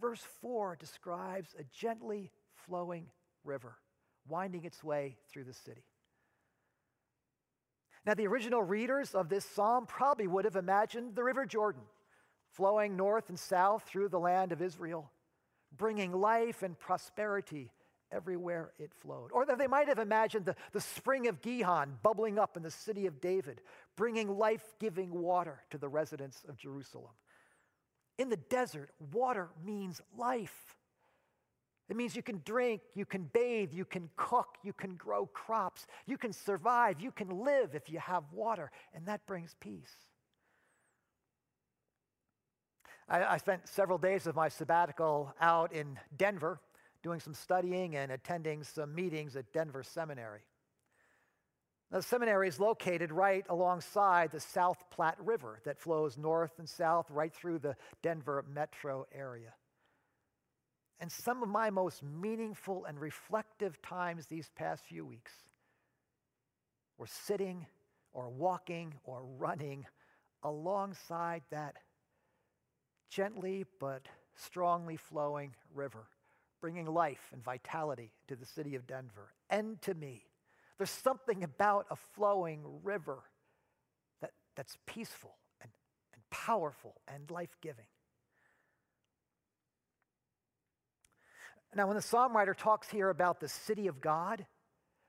Verse 0.00 0.22
4 0.42 0.76
describes 0.76 1.54
a 1.58 1.64
gently 1.72 2.30
flowing 2.66 3.06
river 3.44 3.76
winding 4.28 4.64
its 4.64 4.84
way 4.84 5.16
through 5.32 5.44
the 5.44 5.52
city. 5.52 5.84
Now, 8.06 8.14
the 8.14 8.26
original 8.26 8.62
readers 8.62 9.14
of 9.14 9.28
this 9.28 9.44
psalm 9.44 9.86
probably 9.86 10.26
would 10.26 10.44
have 10.44 10.56
imagined 10.56 11.14
the 11.14 11.24
River 11.24 11.44
Jordan 11.44 11.82
flowing 12.50 12.96
north 12.96 13.28
and 13.28 13.38
south 13.38 13.84
through 13.84 14.08
the 14.08 14.18
land 14.18 14.52
of 14.52 14.62
Israel, 14.62 15.10
bringing 15.76 16.12
life 16.12 16.62
and 16.62 16.78
prosperity 16.78 17.70
everywhere 18.12 18.72
it 18.78 18.92
flowed. 18.92 19.30
Or 19.32 19.44
they 19.44 19.66
might 19.66 19.88
have 19.88 19.98
imagined 19.98 20.44
the, 20.44 20.56
the 20.72 20.80
spring 20.80 21.26
of 21.28 21.40
Gihon 21.40 21.98
bubbling 22.02 22.38
up 22.38 22.56
in 22.56 22.62
the 22.62 22.70
city 22.70 23.06
of 23.06 23.20
David, 23.20 23.60
bringing 23.96 24.38
life 24.38 24.74
giving 24.78 25.10
water 25.10 25.60
to 25.70 25.78
the 25.78 25.88
residents 25.88 26.44
of 26.48 26.56
Jerusalem. 26.56 27.12
In 28.18 28.28
the 28.28 28.36
desert, 28.36 28.90
water 29.12 29.48
means 29.64 30.00
life. 30.16 30.76
It 31.88 31.96
means 31.96 32.14
you 32.14 32.22
can 32.22 32.40
drink, 32.44 32.82
you 32.94 33.04
can 33.04 33.24
bathe, 33.24 33.72
you 33.72 33.84
can 33.84 34.10
cook, 34.16 34.56
you 34.62 34.72
can 34.72 34.94
grow 34.94 35.26
crops, 35.26 35.86
you 36.06 36.16
can 36.16 36.32
survive, 36.32 37.00
you 37.00 37.10
can 37.10 37.28
live 37.28 37.74
if 37.74 37.90
you 37.90 37.98
have 37.98 38.22
water, 38.32 38.70
and 38.94 39.06
that 39.06 39.26
brings 39.26 39.56
peace. 39.58 39.92
I, 43.08 43.34
I 43.34 43.36
spent 43.38 43.66
several 43.68 43.98
days 43.98 44.28
of 44.28 44.36
my 44.36 44.48
sabbatical 44.48 45.34
out 45.40 45.72
in 45.72 45.98
Denver 46.16 46.60
doing 47.02 47.20
some 47.20 47.34
studying 47.34 47.96
and 47.96 48.12
attending 48.12 48.62
some 48.62 48.94
meetings 48.94 49.36
at 49.36 49.52
Denver 49.52 49.82
Seminary. 49.82 50.42
The 51.90 52.02
seminary 52.02 52.46
is 52.46 52.60
located 52.60 53.10
right 53.10 53.44
alongside 53.48 54.30
the 54.30 54.38
South 54.38 54.78
Platte 54.90 55.18
River 55.18 55.60
that 55.64 55.80
flows 55.80 56.16
north 56.16 56.52
and 56.58 56.68
south 56.68 57.10
right 57.10 57.34
through 57.34 57.58
the 57.58 57.74
Denver 58.00 58.44
metro 58.48 59.06
area. 59.12 59.52
And 61.00 61.10
some 61.10 61.42
of 61.42 61.48
my 61.48 61.70
most 61.70 62.02
meaningful 62.02 62.84
and 62.84 63.00
reflective 63.00 63.80
times 63.82 64.26
these 64.26 64.50
past 64.54 64.84
few 64.84 65.04
weeks 65.04 65.32
were 66.96 67.08
sitting 67.08 67.66
or 68.12 68.28
walking 68.28 68.94
or 69.04 69.24
running 69.38 69.86
alongside 70.42 71.42
that 71.50 71.76
gently 73.10 73.64
but 73.80 74.06
strongly 74.36 74.96
flowing 74.96 75.54
river, 75.74 76.06
bringing 76.60 76.86
life 76.86 77.30
and 77.32 77.42
vitality 77.42 78.12
to 78.28 78.36
the 78.36 78.46
city 78.46 78.74
of 78.74 78.86
Denver 78.86 79.34
and 79.48 79.80
to 79.82 79.94
me. 79.94 80.24
There's 80.78 80.90
something 80.90 81.44
about 81.44 81.86
a 81.90 81.96
flowing 81.96 82.62
river 82.82 83.18
that, 84.20 84.30
that's 84.56 84.76
peaceful 84.86 85.36
and, 85.60 85.70
and 86.14 86.22
powerful 86.30 87.00
and 87.08 87.30
life 87.30 87.56
giving. 87.60 87.86
Now, 91.74 91.86
when 91.86 91.96
the 91.96 92.02
psalm 92.02 92.36
writer 92.36 92.54
talks 92.54 92.88
here 92.88 93.10
about 93.10 93.38
the 93.38 93.48
city 93.48 93.86
of 93.86 94.00
God, 94.00 94.44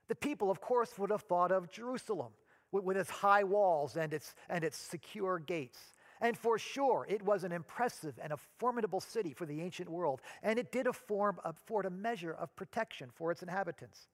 the 0.08 0.14
people, 0.14 0.50
of 0.50 0.60
course, 0.60 0.96
would 0.98 1.10
have 1.10 1.22
thought 1.22 1.50
of 1.50 1.70
Jerusalem 1.70 2.32
with, 2.70 2.96
its 2.96 3.10
high 3.10 3.44
walls 3.44 3.96
and 3.96 4.14
its, 4.14 4.34
and 4.48 4.62
its 4.62 4.78
secure 4.78 5.38
gates. 5.38 5.78
And 6.22 6.38
for 6.38 6.56
sure, 6.56 7.04
it 7.08 7.20
was 7.20 7.42
an 7.42 7.50
impressive 7.50 8.14
and 8.22 8.32
a 8.32 8.38
formidable 8.58 9.00
city 9.00 9.34
for 9.34 9.44
the 9.44 9.60
ancient 9.60 9.88
world, 9.88 10.20
and 10.40 10.56
it 10.56 10.70
did 10.70 10.86
afford, 10.86 11.34
a 11.44 11.90
measure 11.90 12.32
of 12.32 12.54
protection 12.54 13.10
for 13.12 13.32
its 13.32 13.42
inhabitants. 13.42 14.06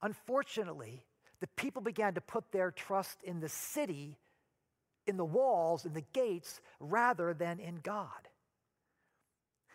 Unfortunately, 0.00 1.04
the 1.40 1.46
people 1.46 1.82
began 1.82 2.14
to 2.14 2.22
put 2.22 2.50
their 2.52 2.70
trust 2.70 3.22
in 3.22 3.40
the 3.40 3.50
city, 3.50 4.16
in 5.06 5.18
the 5.18 5.24
walls, 5.26 5.84
in 5.84 5.92
the 5.92 6.04
gates, 6.14 6.62
rather 6.80 7.34
than 7.34 7.60
in 7.60 7.80
God. 7.82 8.28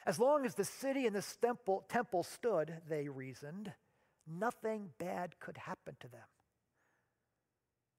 As 0.08 0.20
long 0.20 0.46
as 0.46 0.56
the 0.56 0.66
city 0.66 1.06
and 1.06 1.16
the 1.16 1.24
temple 1.90 2.24
stood, 2.24 2.82
they 2.90 3.08
reasoned, 3.08 3.72
nothing 4.26 4.90
bad 4.98 5.40
could 5.40 5.58
happen 5.58 5.96
to 6.00 6.08
them. 6.08 6.22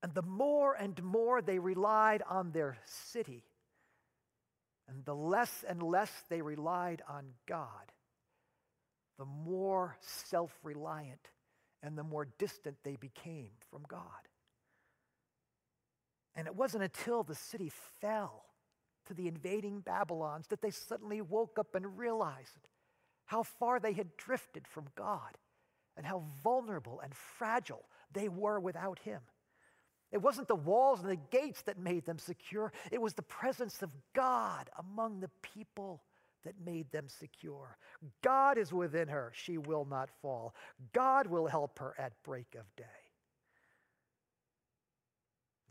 And 0.02 0.14
the 0.14 0.22
more 0.22 0.74
and 0.74 1.02
more 1.02 1.42
they 1.42 1.58
relied 1.58 2.22
on 2.28 2.52
their 2.52 2.78
city, 2.84 3.44
and 4.88 5.04
the 5.04 5.14
less 5.14 5.64
and 5.68 5.82
less 5.82 6.10
they 6.28 6.40
relied 6.40 7.02
on 7.08 7.26
God, 7.46 7.92
the 9.18 9.24
more 9.24 9.96
self 10.00 10.52
reliant 10.62 11.30
and 11.82 11.96
the 11.96 12.04
more 12.04 12.28
distant 12.38 12.76
they 12.82 12.96
became 12.96 13.50
from 13.70 13.82
God. 13.88 14.02
And 16.34 16.46
it 16.46 16.54
wasn't 16.54 16.84
until 16.84 17.22
the 17.22 17.34
city 17.34 17.70
fell 18.00 18.44
to 19.06 19.14
the 19.14 19.26
invading 19.26 19.80
Babylons 19.80 20.46
that 20.48 20.62
they 20.62 20.70
suddenly 20.70 21.20
woke 21.20 21.58
up 21.58 21.74
and 21.74 21.98
realized 21.98 22.68
how 23.26 23.42
far 23.42 23.80
they 23.80 23.92
had 23.92 24.16
drifted 24.16 24.66
from 24.66 24.86
God 24.96 25.36
and 25.96 26.06
how 26.06 26.24
vulnerable 26.42 27.00
and 27.00 27.14
fragile 27.14 27.84
they 28.12 28.28
were 28.28 28.60
without 28.60 29.00
Him. 29.00 29.20
It 30.10 30.22
wasn't 30.22 30.48
the 30.48 30.54
walls 30.54 31.00
and 31.00 31.10
the 31.10 31.16
gates 31.30 31.62
that 31.62 31.78
made 31.78 32.06
them 32.06 32.18
secure, 32.18 32.72
it 32.90 33.00
was 33.00 33.14
the 33.14 33.22
presence 33.22 33.82
of 33.82 33.94
God 34.14 34.70
among 34.78 35.20
the 35.20 35.30
people 35.42 36.02
that 36.44 36.54
made 36.64 36.90
them 36.92 37.08
secure. 37.08 37.76
God 38.22 38.58
is 38.58 38.72
within 38.72 39.08
her, 39.08 39.32
she 39.34 39.58
will 39.58 39.84
not 39.84 40.08
fall. 40.22 40.54
God 40.92 41.26
will 41.26 41.46
help 41.46 41.78
her 41.78 41.94
at 41.98 42.12
break 42.22 42.54
of 42.58 42.64
day. 42.76 42.84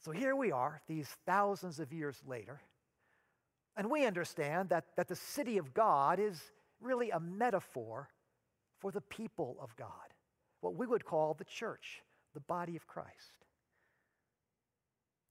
So 0.04 0.12
here 0.12 0.36
we 0.36 0.52
are, 0.52 0.82
these 0.88 1.10
thousands 1.26 1.80
of 1.80 1.92
years 1.92 2.22
later, 2.26 2.62
and 3.76 3.90
we 3.90 4.06
understand 4.06 4.70
that, 4.70 4.86
that 4.96 5.08
the 5.08 5.16
city 5.16 5.58
of 5.58 5.74
God 5.74 6.20
is 6.20 6.40
really 6.80 7.10
a 7.10 7.20
metaphor 7.20 8.10
for 8.80 8.92
the 8.92 9.02
people 9.02 9.58
of 9.60 9.76
God, 9.76 9.90
what 10.62 10.76
we 10.76 10.86
would 10.86 11.06
call 11.06 11.34
the 11.34 11.46
church, 11.46 12.04
the 12.34 12.40
body 12.40 12.76
of 12.76 12.88
Christ. 12.88 13.34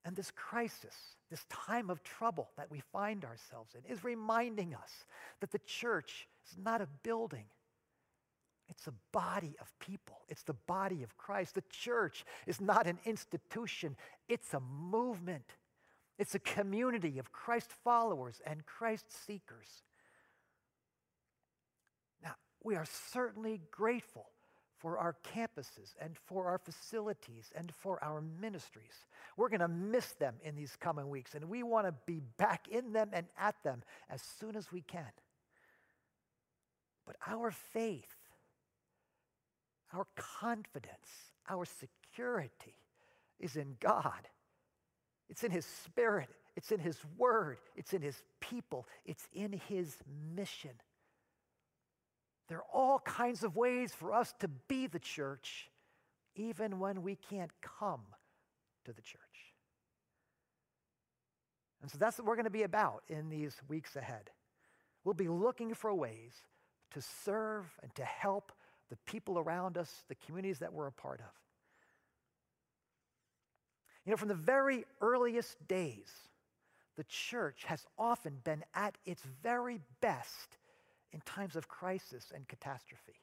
And 0.07 0.15
this 0.15 0.31
crisis, 0.31 0.95
this 1.31 1.45
time 1.51 1.91
of 1.91 2.05
trouble 2.05 2.51
that 2.57 2.71
we 2.71 2.81
find 2.93 3.25
ourselves 3.25 3.75
in, 3.75 3.93
is 3.93 4.05
reminding 4.05 4.73
us 4.73 5.05
that 5.41 5.51
the 5.51 5.59
church 5.67 6.29
is 6.49 6.57
not 6.57 6.81
a 6.81 6.87
building, 7.03 7.47
it's 8.69 8.87
a 8.87 8.95
body 9.13 9.57
of 9.61 9.73
people. 9.79 10.19
It's 10.29 10.43
the 10.43 10.57
body 10.67 11.05
of 11.05 11.17
Christ. 11.17 11.55
The 11.55 11.63
church 11.71 12.25
is 12.49 12.61
not 12.61 12.87
an 12.87 12.99
institution, 13.05 13.97
it's 14.29 14.55
a 14.55 14.61
movement. 14.61 15.53
It's 16.19 16.35
a 16.35 16.39
community 16.39 17.19
of 17.19 17.31
Christ 17.31 17.71
followers 17.85 18.41
and 18.47 18.65
Christ 18.65 19.05
seekers. 19.27 19.83
Now, 22.23 22.37
we 22.65 22.75
are 22.75 22.87
certainly 22.87 23.61
grateful 23.71 24.31
for 24.79 24.99
our 24.99 25.17
campuses 25.35 25.95
and 26.01 26.17
for 26.27 26.47
our 26.47 26.59
facilities 26.59 27.51
and 27.57 27.73
for 27.75 28.03
our 28.03 28.21
ministries. 28.21 29.07
We're 29.37 29.49
going 29.49 29.61
to 29.61 29.69
miss 29.69 30.13
them 30.13 30.35
in 30.43 30.55
these 30.57 30.77
coming 30.79 31.09
weeks, 31.09 31.35
and 31.35 31.47
we 31.49 31.63
want 31.63 31.87
to 31.87 31.95
be 32.07 32.21
back 32.37 32.69
in 32.69 32.93
them 32.93 33.11
and 33.13 33.27
at 33.39 33.57
them 33.63 33.83
as 34.11 34.23
soon 34.23 34.57
as 34.57 34.71
we 34.71 34.83
can. 34.83 35.11
But 37.07 37.17
our 37.27 37.51
faith, 37.51 38.17
our 39.93 40.07
confidence, 40.17 41.33
our 41.49 41.65
security 41.65 42.75
is 43.39 43.57
in 43.57 43.77
God 43.81 44.29
it's 45.29 45.45
in 45.45 45.51
His 45.51 45.67
Spirit, 45.67 46.29
it's 46.55 46.71
in 46.71 46.81
His 46.81 46.99
Word, 47.17 47.59
it's 47.75 47.93
in 47.93 48.03
His 48.03 48.23
people, 48.41 48.87
it's 49.05 49.29
in 49.33 49.61
His 49.69 49.97
mission. 50.35 50.71
There 52.49 52.59
are 52.59 52.65
all 52.73 53.01
kinds 53.01 53.43
of 53.43 53.57
ways 53.57 53.93
for 53.93 54.13
us 54.13 54.35
to 54.41 54.49
be 54.49 54.87
the 54.87 54.99
church, 54.99 55.71
even 56.35 56.79
when 56.79 57.03
we 57.03 57.17
can't 57.17 57.51
come 57.61 58.03
to 58.85 58.93
the 58.93 59.03
church. 59.03 59.21
And 61.83 61.91
so 61.91 61.99
that's 61.99 62.19
what 62.19 62.27
we're 62.27 62.37
going 62.37 62.45
to 62.45 62.51
be 62.51 62.63
about 62.63 63.03
in 63.09 63.29
these 63.29 63.61
weeks 63.69 63.97
ahead. 63.97 64.31
We'll 65.05 65.15
be 65.15 65.29
looking 65.29 65.75
for 65.75 65.93
ways 65.95 66.33
to 66.93 67.01
serve 67.01 67.67
and 67.83 67.95
to 67.97 68.05
help 68.05 68.53
the 68.91 68.97
people 69.07 69.39
around 69.39 69.77
us, 69.77 70.05
the 70.09 70.15
communities 70.15 70.61
that 70.61 70.73
we're 70.73 70.87
a 70.87 70.93
part 70.93 71.21
of. 71.21 71.33
You 74.05 74.13
know, 74.13 74.17
from 74.17 74.29
the 74.29 74.35
very 74.35 74.85
earliest 75.01 75.67
days, 75.67 76.13
the 76.97 77.05
church 77.05 77.65
has 77.67 77.85
often 77.99 78.39
been 78.45 78.65
at 78.75 78.97
its 79.05 79.23
very 79.43 79.81
best 80.01 80.57
in 81.17 81.23
times 81.23 81.57
of 81.57 81.67
crisis 81.67 82.31
and 82.35 82.47
catastrophe. 82.47 83.23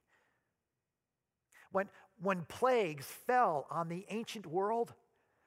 When, 1.72 1.88
when 2.20 2.42
plagues 2.46 3.06
fell 3.06 3.68
on 3.70 3.88
the 3.88 4.08
ancient 4.10 4.48
world, 4.48 4.94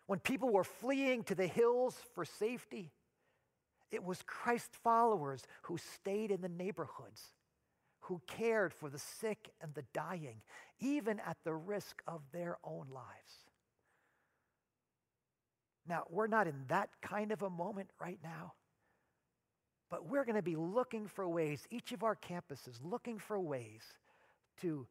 when 0.06 0.20
people 0.20 0.52
were 0.52 0.62
fleeing 0.62 1.24
to 1.24 1.34
the 1.34 1.48
hills 1.48 1.96
for 2.14 2.24
safety, 2.24 2.92
it 3.90 4.04
was 4.04 4.22
Christ 4.26 4.70
followers 4.84 5.42
who 5.62 5.76
stayed 5.76 6.30
in 6.30 6.40
the 6.40 6.48
neighborhoods 6.48 7.32
who 8.02 8.20
cared 8.28 8.72
for 8.72 8.88
the 8.88 9.00
sick 9.00 9.50
and 9.60 9.74
the 9.74 9.84
dying, 9.92 10.40
even 10.78 11.18
at 11.26 11.38
the 11.42 11.54
risk 11.54 12.00
of 12.06 12.22
their 12.32 12.58
own 12.62 12.86
lives. 12.92 13.44
Now, 15.88 16.04
we're 16.08 16.28
not 16.28 16.46
in 16.46 16.66
that 16.68 16.90
kind 17.02 17.32
of 17.32 17.42
a 17.42 17.50
moment 17.50 17.90
right 18.00 18.20
now, 18.22 18.52
but 19.90 20.08
we're 20.08 20.24
going 20.24 20.36
to 20.36 20.42
be 20.42 20.56
looking 20.56 21.06
for 21.06 21.28
ways, 21.28 21.66
each 21.70 21.92
of 21.92 22.02
our 22.02 22.16
campuses, 22.16 22.78
looking 22.82 23.18
for 23.18 23.38
ways 23.38 23.82
to, 24.60 24.86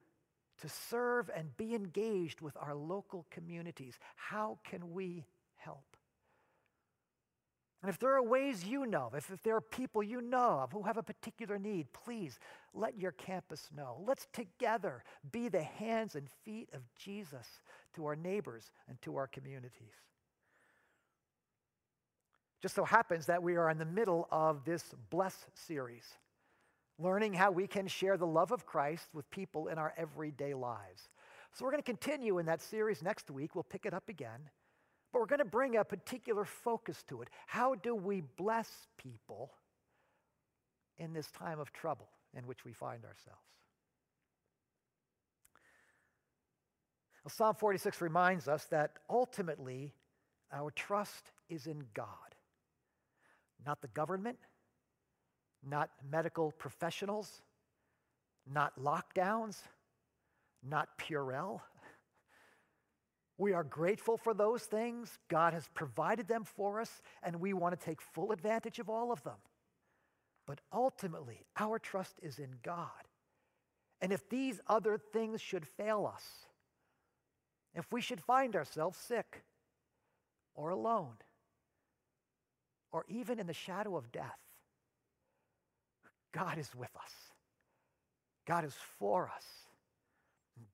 to 0.62 0.70
serve 0.70 1.30
and 1.36 1.56
be 1.58 1.76
engaged 1.76 2.42
with 2.42 2.56
our 2.58 2.76
local 2.76 3.26
communities. 3.30 4.00
How 4.16 4.60
can 4.64 4.94
we 4.94 5.26
help? 5.58 5.84
And 7.86 7.94
if 7.94 8.00
there 8.00 8.16
are 8.16 8.24
ways 8.24 8.66
you 8.66 8.88
know, 8.88 9.12
if, 9.16 9.30
if 9.30 9.44
there 9.44 9.56
are 9.56 9.62
people 9.62 10.02
you 10.02 10.20
know 10.20 10.62
of 10.64 10.72
who 10.72 10.82
have 10.84 10.98
a 10.98 11.04
particular 11.04 11.60
need, 11.60 11.94
please 11.94 12.40
let 12.74 12.98
your 12.98 13.12
campus 13.12 13.70
know. 13.76 14.04
Let's 14.08 14.28
together 14.34 15.04
be 15.32 15.50
the 15.50 15.62
hands 15.62 16.16
and 16.16 16.28
feet 16.44 16.70
of 16.74 16.82
Jesus 16.96 17.46
to 17.96 18.06
our 18.08 18.16
neighbors 18.16 18.72
and 18.90 19.00
to 19.04 19.18
our 19.18 19.28
communities. 19.28 19.94
Just 22.66 22.74
so 22.74 22.84
happens 22.84 23.28
that 23.28 23.44
we 23.44 23.58
are 23.58 23.70
in 23.70 23.78
the 23.78 23.86
middle 23.86 24.28
of 24.32 24.66
this 24.66 24.96
Bless 25.12 25.46
series, 25.54 26.04
learning 26.98 27.36
how 27.36 27.52
we 27.52 27.68
can 27.68 27.86
share 27.86 28.18
the 28.18 28.26
love 28.26 28.52
of 28.52 28.66
Christ 28.66 29.06
with 29.14 29.30
people 29.30 29.68
in 29.68 29.78
our 29.78 29.94
everyday 29.96 30.56
lives. 30.56 31.10
So 31.54 31.64
we're 31.64 31.70
going 31.70 31.84
to 31.84 31.86
continue 31.86 32.40
in 32.40 32.48
that 32.48 32.64
series 32.64 33.04
next 33.04 33.30
week. 33.30 33.54
We'll 33.54 33.66
pick 33.66 33.86
it 33.86 33.94
up 33.94 34.10
again. 34.10 34.50
But 35.14 35.20
we're 35.20 35.28
going 35.28 35.38
to 35.38 35.46
bring 35.46 35.76
a 35.78 35.84
particular 35.84 36.44
focus 36.44 37.04
to 37.10 37.22
it. 37.22 37.28
How 37.46 37.76
do 37.76 37.94
we 37.94 38.24
bless 38.36 38.88
people 38.98 39.52
in 40.98 41.14
this 41.14 41.30
time 41.30 41.60
of 41.60 41.72
trouble 41.72 42.10
in 42.36 42.48
which 42.48 42.66
we 42.66 42.74
find 42.74 43.06
ourselves? 43.06 43.46
Well, 47.24 47.30
Psalm 47.30 47.54
46 47.54 48.02
reminds 48.02 48.48
us 48.48 48.66
that 48.72 48.94
ultimately 49.08 49.94
our 50.52 50.72
trust 50.72 51.30
is 51.48 51.68
in 51.68 51.84
God 51.94 52.35
not 53.64 53.82
the 53.82 53.88
government, 53.90 54.38
not 55.68 55.90
medical 56.10 56.52
professionals, 56.52 57.42
not 58.52 58.80
lockdowns, 58.80 59.58
not 60.64 60.98
Purell. 60.98 61.62
We 63.38 63.54
are 63.54 63.64
grateful 63.64 64.18
for 64.18 64.34
those 64.34 64.64
things. 64.64 65.18
God 65.28 65.54
has 65.54 65.68
provided 65.74 66.28
them 66.28 66.46
for 66.46 66.80
us, 66.80 67.02
and 67.22 67.40
we 67.42 67.54
want 67.54 67.78
to 67.78 67.86
take 67.86 68.02
full 68.02 68.32
advantage 68.32 68.80
of 68.80 68.90
all 68.90 69.12
of 69.12 69.22
them. 69.24 69.38
But 70.48 70.62
ultimately, 70.72 71.46
our 71.58 71.80
trust 71.80 72.20
is 72.22 72.40
in 72.40 72.56
God. 72.64 72.90
And 74.02 74.14
if 74.14 74.30
these 74.30 74.62
other 74.68 74.98
things 74.98 75.42
should 75.42 75.66
fail 75.66 76.10
us, 76.14 76.24
if 77.74 77.92
we 77.92 78.02
should 78.02 78.22
find 78.22 78.56
ourselves 78.56 78.98
sick 78.98 79.44
or 80.54 80.70
alone, 80.70 81.16
or 82.96 83.04
even 83.10 83.40
in 83.40 83.46
the 83.46 83.54
shadow 83.54 83.98
of 83.98 84.10
death, 84.14 84.40
God 86.34 86.58
is 86.58 86.74
with 86.74 86.96
us. 86.96 87.12
God 88.48 88.64
is 88.64 88.74
for 88.98 89.28
us. 89.28 89.44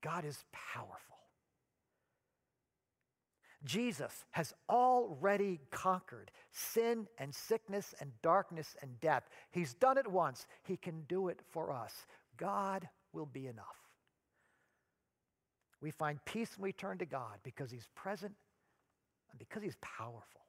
God 0.03 0.23
is 0.23 0.45
powerful. 0.51 1.17
Jesus 3.65 4.23
has 4.29 4.53
already 4.69 5.61
conquered 5.71 6.29
sin 6.51 7.07
and 7.17 7.33
sickness 7.33 7.95
and 7.99 8.11
darkness 8.21 8.75
and 8.83 8.99
death. 8.99 9.23
He's 9.49 9.73
done 9.73 9.97
it 9.97 10.07
once. 10.07 10.45
He 10.61 10.77
can 10.77 11.01
do 11.09 11.27
it 11.27 11.39
for 11.49 11.71
us. 11.71 12.05
God 12.37 12.87
will 13.13 13.25
be 13.25 13.47
enough. 13.47 13.65
We 15.81 15.89
find 15.89 16.23
peace 16.25 16.55
when 16.55 16.65
we 16.65 16.73
turn 16.73 16.99
to 16.99 17.05
God 17.07 17.39
because 17.41 17.71
He's 17.71 17.87
present 17.95 18.33
and 19.31 19.39
because 19.39 19.63
He's 19.63 19.77
powerful. 19.81 20.40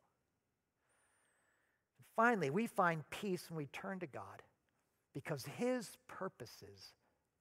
Finally, 2.22 2.50
we 2.50 2.68
find 2.68 3.02
peace 3.10 3.50
when 3.50 3.56
we 3.56 3.66
turn 3.66 3.98
to 3.98 4.06
God 4.06 4.44
because 5.12 5.44
His 5.58 5.98
purposes 6.06 6.94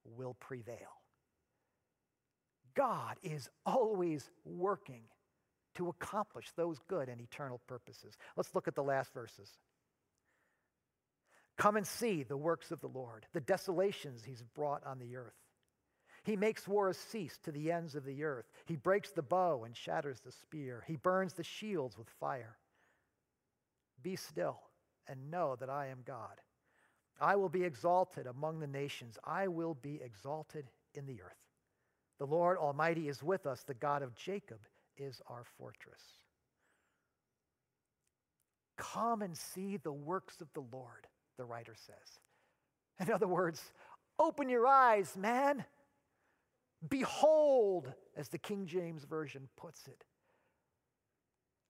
will 0.03 0.33
prevail. 0.39 1.03
God 2.73 3.17
is 3.21 3.47
always 3.63 4.31
working 4.43 5.03
to 5.75 5.89
accomplish 5.89 6.47
those 6.55 6.79
good 6.87 7.09
and 7.09 7.21
eternal 7.21 7.61
purposes. 7.67 8.17
Let's 8.35 8.55
look 8.55 8.67
at 8.67 8.73
the 8.73 8.81
last 8.81 9.13
verses. 9.13 9.51
Come 11.59 11.77
and 11.77 11.85
see 11.85 12.23
the 12.23 12.35
works 12.35 12.71
of 12.71 12.81
the 12.81 12.87
Lord, 12.87 13.27
the 13.33 13.39
desolations 13.39 14.23
He's 14.23 14.41
brought 14.55 14.83
on 14.83 14.97
the 14.97 15.15
earth. 15.15 15.37
He 16.23 16.35
makes 16.35 16.67
wars 16.67 16.97
cease 16.97 17.37
to 17.43 17.51
the 17.51 17.71
ends 17.71 17.93
of 17.93 18.03
the 18.03 18.23
earth. 18.23 18.47
He 18.65 18.77
breaks 18.77 19.11
the 19.11 19.21
bow 19.21 19.63
and 19.63 19.77
shatters 19.77 20.21
the 20.21 20.31
spear. 20.31 20.83
He 20.87 20.95
burns 20.95 21.33
the 21.33 21.43
shields 21.43 21.99
with 21.99 22.09
fire. 22.19 22.57
Be 24.01 24.15
still 24.15 24.59
and 25.11 25.29
know 25.29 25.57
that 25.59 25.69
I 25.69 25.87
am 25.87 25.99
God. 26.05 26.39
I 27.19 27.35
will 27.35 27.49
be 27.49 27.63
exalted 27.63 28.25
among 28.25 28.59
the 28.59 28.67
nations. 28.67 29.17
I 29.23 29.49
will 29.49 29.75
be 29.75 29.99
exalted 30.03 30.65
in 30.95 31.05
the 31.05 31.21
earth. 31.21 31.35
The 32.17 32.25
Lord 32.25 32.57
Almighty 32.57 33.09
is 33.09 33.21
with 33.21 33.45
us. 33.45 33.63
The 33.63 33.73
God 33.73 34.01
of 34.01 34.15
Jacob 34.15 34.59
is 34.97 35.21
our 35.27 35.43
fortress. 35.57 36.01
Come 38.77 39.21
and 39.21 39.37
see 39.37 39.77
the 39.77 39.91
works 39.91 40.39
of 40.41 40.47
the 40.53 40.63
Lord, 40.71 41.07
the 41.37 41.45
writer 41.45 41.75
says. 41.75 42.19
In 42.99 43.13
other 43.13 43.27
words, 43.27 43.61
open 44.17 44.49
your 44.49 44.65
eyes, 44.65 45.15
man. 45.17 45.65
Behold, 46.89 47.93
as 48.15 48.29
the 48.29 48.37
King 48.39 48.65
James 48.65 49.03
Version 49.03 49.47
puts 49.55 49.87
it. 49.87 50.03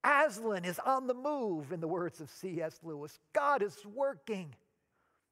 Aslan 0.04 0.66
is 0.66 0.80
on 0.80 1.08
the 1.08 1.14
move, 1.14 1.72
in 1.72 1.80
the 1.80 1.88
words 1.88 2.22
of 2.22 2.30
C.S. 2.30 2.80
Lewis. 2.84 3.20
God 3.34 3.62
is 3.62 3.78
working. 3.86 4.56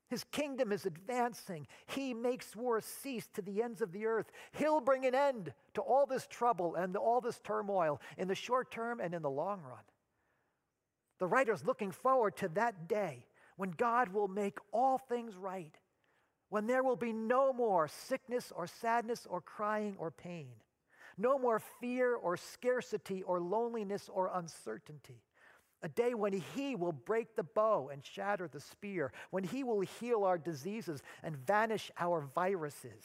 His 0.09 0.23
kingdom 0.25 0.71
is 0.71 0.85
advancing. 0.85 1.67
He 1.87 2.13
makes 2.13 2.55
war 2.55 2.81
cease 2.81 3.27
to 3.33 3.41
the 3.41 3.61
ends 3.61 3.81
of 3.81 3.91
the 3.91 4.05
earth. 4.05 4.31
He'll 4.53 4.81
bring 4.81 5.05
an 5.05 5.13
end 5.13 5.53
to 5.75 5.81
all 5.81 6.05
this 6.05 6.27
trouble 6.27 6.75
and 6.75 6.95
all 6.95 7.21
this 7.21 7.39
turmoil 7.39 8.01
in 8.17 8.27
the 8.27 8.35
short 8.35 8.71
term 8.71 8.99
and 8.99 9.13
in 9.13 9.21
the 9.21 9.29
long 9.29 9.61
run. 9.61 9.83
The 11.19 11.27
writer's 11.27 11.65
looking 11.65 11.91
forward 11.91 12.37
to 12.37 12.47
that 12.49 12.87
day 12.87 13.25
when 13.55 13.71
God 13.71 14.09
will 14.09 14.27
make 14.27 14.57
all 14.71 14.97
things 14.97 15.35
right, 15.35 15.75
when 16.49 16.65
there 16.65 16.81
will 16.81 16.95
be 16.95 17.13
no 17.13 17.53
more 17.53 17.87
sickness 17.87 18.51
or 18.55 18.67
sadness 18.67 19.27
or 19.29 19.41
crying 19.41 19.95
or 19.99 20.11
pain. 20.11 20.47
No 21.19 21.37
more 21.37 21.59
fear 21.59 22.15
or 22.15 22.37
scarcity 22.37 23.23
or 23.23 23.41
loneliness 23.41 24.09
or 24.11 24.31
uncertainty. 24.33 25.21
A 25.83 25.89
day 25.89 26.13
when 26.13 26.31
He 26.31 26.77
will 26.77 26.93
break 26.93 27.35
the 27.35 27.43
bow 27.43 27.89
and 27.91 28.05
shatter 28.05 28.47
the 28.47 28.61
spear, 28.61 29.11
when 29.29 29.43
He 29.43 29.65
will 29.65 29.81
heal 29.81 30.23
our 30.23 30.37
diseases 30.37 31.03
and 31.21 31.35
vanish 31.35 31.91
our 31.97 32.21
viruses, 32.21 33.03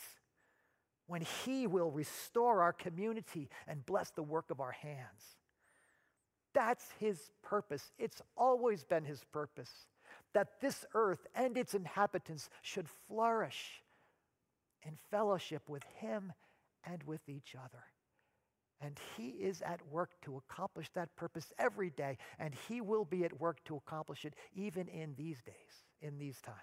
when 1.09 1.23
He 1.45 1.67
will 1.67 1.91
restore 1.91 2.63
our 2.63 2.73
community 2.73 3.49
and 3.67 3.85
bless 3.85 4.11
the 4.11 4.23
work 4.23 4.53
of 4.53 4.61
our 4.61 4.73
hands. 4.73 5.37
That's 6.53 6.85
His 7.01 7.33
purpose. 7.43 7.91
It's 7.99 8.23
always 8.37 8.85
been 8.85 9.05
His 9.05 9.25
purpose 9.33 9.73
that 10.35 10.61
this 10.61 10.85
earth 10.95 11.27
and 11.35 11.57
its 11.57 11.75
inhabitants 11.75 12.49
should 12.63 12.87
flourish 13.09 13.83
in 14.83 14.97
fellowship 15.11 15.69
with 15.69 15.83
Him 15.99 16.33
and 16.85 17.03
with 17.03 17.29
each 17.29 17.57
other. 17.57 17.83
And 18.85 19.01
He 19.17 19.29
is 19.29 19.63
at 19.63 19.81
work 19.91 20.11
to 20.23 20.37
accomplish 20.37 20.91
that 20.95 21.15
purpose 21.17 21.53
every 21.59 21.89
day, 21.91 22.19
and 22.39 22.55
He 22.69 22.83
will 22.83 23.07
be 23.07 23.25
at 23.25 23.41
work 23.41 23.65
to 23.65 23.77
accomplish 23.77 24.27
it 24.27 24.35
even 24.55 24.89
in 24.89 25.15
these 25.17 25.41
days, 25.41 25.55
in 26.03 26.19
these 26.19 26.41
times. 26.43 26.59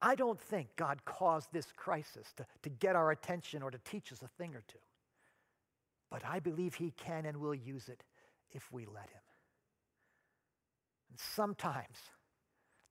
I 0.00 0.14
don't 0.14 0.40
think 0.40 0.74
God 0.74 1.04
caused 1.04 1.52
this 1.52 1.66
crisis 1.76 2.32
to, 2.36 2.46
to 2.62 2.70
get 2.70 2.96
our 2.96 3.10
attention 3.10 3.62
or 3.62 3.70
to 3.70 3.78
teach 3.84 4.10
us 4.10 4.22
a 4.22 4.28
thing 4.42 4.54
or 4.54 4.64
two. 4.66 4.78
But 6.10 6.24
I 6.24 6.40
believe 6.40 6.74
He 6.74 6.92
can 6.92 7.26
and 7.26 7.36
will 7.36 7.54
use 7.54 7.90
it 7.90 8.02
if 8.52 8.72
we 8.72 8.86
let 8.86 9.10
Him. 9.10 9.22
And 11.10 11.18
sometimes 11.20 11.98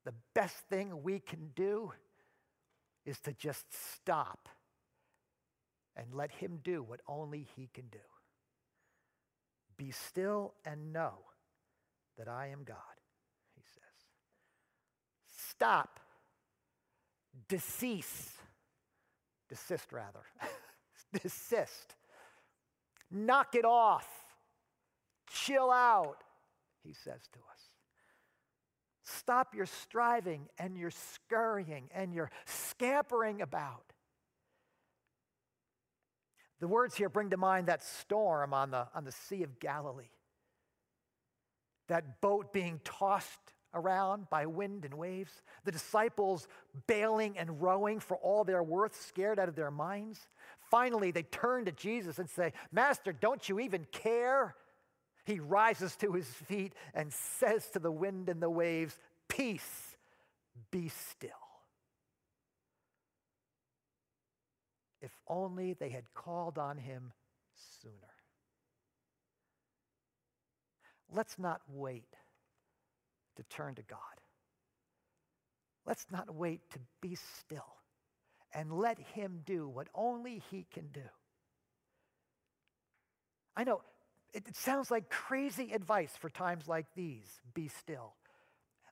the 0.05 0.13
best 0.35 0.57
thing 0.69 1.01
we 1.01 1.19
can 1.19 1.49
do 1.55 1.91
is 3.03 3.19
to 3.21 3.33
just 3.33 3.65
stop 3.95 4.47
and 5.95 6.13
let 6.13 6.31
him 6.31 6.59
do 6.63 6.83
what 6.83 7.01
only 7.07 7.47
he 7.55 7.69
can 7.73 7.85
do. 7.91 7.99
Be 9.77 9.91
still 9.91 10.53
and 10.65 10.93
know 10.93 11.13
that 12.17 12.27
I 12.27 12.47
am 12.47 12.63
God, 12.63 12.77
he 13.55 13.61
says. 13.73 13.81
Stop. 15.49 15.99
Decease. 17.47 18.37
Desist, 19.49 19.91
rather. 19.91 20.23
Desist. 21.13 21.95
Knock 23.09 23.55
it 23.55 23.65
off. 23.65 24.07
Chill 25.29 25.71
out, 25.71 26.17
he 26.83 26.93
says 26.93 27.21
to 27.33 27.39
us. 27.39 27.61
Stop 29.03 29.55
your 29.55 29.65
striving 29.65 30.47
and 30.57 30.77
your 30.77 30.91
scurrying 30.91 31.89
and 31.93 32.13
your 32.13 32.29
scampering 32.45 33.41
about. 33.41 33.90
The 36.61 36.67
words 36.67 36.95
here 36.95 37.09
bring 37.09 37.31
to 37.31 37.37
mind 37.37 37.67
that 37.67 37.83
storm 37.83 38.53
on 38.53 38.69
the, 38.69 38.87
on 38.93 39.03
the 39.03 39.11
Sea 39.11 39.41
of 39.43 39.59
Galilee, 39.59 40.11
that 41.87 42.21
boat 42.21 42.53
being 42.53 42.79
tossed 42.83 43.39
around 43.73 44.29
by 44.29 44.45
wind 44.45 44.85
and 44.85 44.93
waves, 44.93 45.41
the 45.65 45.71
disciples 45.71 46.47
bailing 46.85 47.35
and 47.37 47.61
rowing 47.61 47.99
for 47.99 48.17
all 48.17 48.43
their 48.43 48.61
worth, 48.61 48.95
scared 49.01 49.39
out 49.39 49.49
of 49.49 49.55
their 49.55 49.71
minds. 49.71 50.19
Finally, 50.69 51.09
they 51.09 51.23
turn 51.23 51.65
to 51.65 51.71
Jesus 51.71 52.19
and 52.19 52.29
say, 52.29 52.53
Master, 52.71 53.11
don't 53.11 53.49
you 53.49 53.59
even 53.59 53.85
care? 53.91 54.55
He 55.25 55.39
rises 55.39 55.95
to 55.97 56.13
his 56.13 56.27
feet 56.27 56.73
and 56.93 57.11
says 57.11 57.69
to 57.69 57.79
the 57.79 57.91
wind 57.91 58.29
and 58.29 58.41
the 58.41 58.49
waves, 58.49 58.99
Peace, 59.27 59.97
be 60.69 60.89
still. 60.89 61.31
If 65.01 65.11
only 65.31 65.73
they 65.73 65.89
had 65.89 66.13
called 66.13 66.59
on 66.59 66.77
him 66.77 67.11
sooner. 67.81 67.95
Let's 71.11 71.39
not 71.39 71.61
wait 71.67 72.15
to 73.37 73.43
turn 73.43 73.75
to 73.75 73.81
God. 73.81 73.99
Let's 75.85 76.05
not 76.11 76.33
wait 76.33 76.61
to 76.71 76.79
be 77.01 77.15
still 77.15 77.65
and 78.53 78.71
let 78.71 78.99
Him 78.99 79.41
do 79.45 79.67
what 79.67 79.87
only 79.95 80.41
He 80.51 80.65
can 80.71 80.87
do. 80.93 81.01
I 83.55 83.63
know 83.63 83.81
it, 84.33 84.47
it, 84.47 84.55
sounds 84.55 84.91
like 84.91 85.09
crazy 85.09 85.71
advice 85.73 86.13
for 86.17 86.29
times 86.29 86.67
like 86.67 86.85
these 86.95 87.41
be 87.53 87.67
still. 87.67 88.13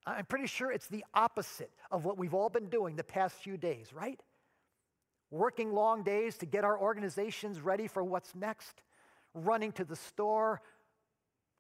I'm 0.06 0.26
pretty 0.26 0.48
sure 0.48 0.72
it's 0.72 0.88
the 0.88 1.06
opposite 1.14 1.72
of 1.92 2.04
what 2.04 2.18
we've 2.18 2.34
all 2.34 2.50
been 2.50 2.70
doing 2.70 2.96
the 2.96 3.04
past 3.04 3.36
few 3.36 3.58
days, 3.58 3.94
right? 3.94 4.20
Working 5.32 5.74
long 5.74 6.04
days 6.04 6.38
to 6.38 6.46
get 6.46 6.64
our 6.64 6.80
organizations 6.80 7.62
ready 7.62 7.88
for 7.88 8.04
what's 8.04 8.34
next, 8.34 8.82
running 9.34 9.72
to 9.74 9.86
the 9.86 9.96
store, 9.96 10.62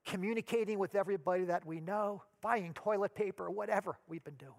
communicating 0.05 0.79
with 0.79 0.95
everybody 0.95 1.45
that 1.45 1.65
we 1.65 1.79
know, 1.79 2.23
buying 2.41 2.73
toilet 2.73 3.13
paper, 3.13 3.49
whatever 3.49 3.97
we've 4.07 4.23
been 4.23 4.35
doing. 4.35 4.53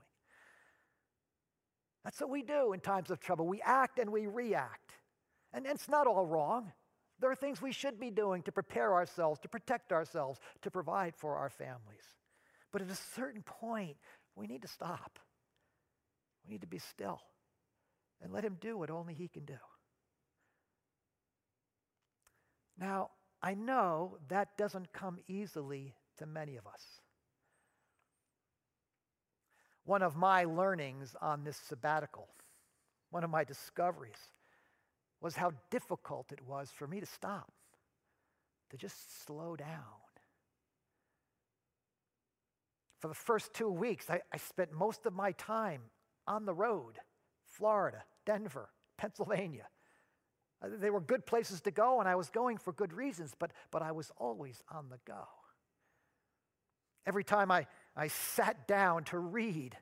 That's 2.05 2.21
what 2.21 2.31
we 2.31 2.43
do 2.43 2.73
in 2.73 2.81
times 2.81 3.11
of 3.11 3.21
trouble. 3.21 3.47
We 3.47 3.61
act 3.63 3.99
and 3.99 4.11
we 4.11 4.27
react. 4.27 4.93
And 5.53 5.67
it's 5.67 5.89
not 5.89 6.07
all 6.07 6.25
wrong. 6.25 6.73
There 7.19 7.31
are 7.31 7.35
things 7.37 7.61
we 7.61 7.73
should 7.73 8.01
be 8.01 8.11
doing 8.11 8.43
to 8.45 8.53
prepare 8.53 8.95
ourselves, 8.95 9.41
to 9.41 9.49
protect 9.49 9.93
ourselves, 9.93 10.39
to 10.63 10.71
provide 10.71 11.15
for 11.17 11.37
our 11.37 11.51
families. 11.51 12.05
But 12.73 12.81
at 12.83 12.91
a 12.91 12.97
certain 13.15 13.43
point, 13.43 13.97
we 14.37 14.47
need 14.47 14.63
to 14.63 14.69
stop. 14.69 15.19
We 16.45 16.53
need 16.53 16.61
to 16.63 16.67
be 16.67 16.79
still 16.79 17.21
and 18.23 18.33
let 18.33 18.45
Him 18.45 18.57
do 18.61 18.77
what 18.77 18.91
only 18.91 19.15
He 19.15 19.29
can 19.29 19.45
do. 19.45 19.59
Now, 22.79 23.11
I 23.43 23.55
know 23.55 24.19
that 24.29 24.57
doesn't 24.57 24.93
come 24.93 25.19
easily 25.29 25.95
to 26.19 26.27
many 26.27 26.57
of 26.57 26.67
us. 26.67 26.83
One 29.85 30.03
of 30.03 30.17
my 30.17 30.45
learnings 30.45 31.17
on 31.21 31.45
this 31.45 31.57
sabbatical, 31.57 32.29
one 33.11 33.25
of 33.25 33.31
my 33.31 33.45
discoveries, 33.45 34.21
was 35.21 35.37
how 35.37 35.53
difficult 35.71 36.33
it 36.33 36.41
was 36.47 36.71
for 36.71 36.87
me 36.87 37.01
to 37.01 37.07
stop, 37.07 37.53
to 38.71 38.77
just 38.77 39.25
slow 39.25 39.57
down. 39.57 40.01
For 43.01 43.09
the 43.09 43.15
first 43.15 43.55
two 43.55 43.71
weeks, 43.71 44.09
I, 44.11 44.21
I 44.33 44.37
spent 44.37 44.73
most 44.73 45.07
of 45.07 45.15
my 45.15 45.33
time 45.33 45.83
on 46.27 46.45
the 46.45 46.55
road 46.55 46.99
Florida, 47.45 48.05
Denver, 48.31 48.69
Pennsylvania. 48.97 49.67
Uh, 50.63 50.69
they 50.79 50.91
were 50.91 51.01
good 51.01 51.27
places 51.27 51.61
to 51.63 51.73
go, 51.73 51.99
and 51.99 52.09
I 52.09 52.15
was 52.15 52.31
going 52.31 52.59
for 52.59 52.73
good 52.73 52.93
reasons, 52.93 53.35
but, 53.37 53.51
but 53.73 53.83
I 53.83 53.91
was 53.91 54.13
always 54.19 54.63
on 54.71 54.89
the 54.89 55.01
go. 55.05 55.27
Every 57.07 57.25
time 57.25 57.51
I, 57.51 57.67
I 57.97 58.07
sat 58.07 58.69
down 58.69 59.03
to 59.05 59.19
read, 59.19 59.77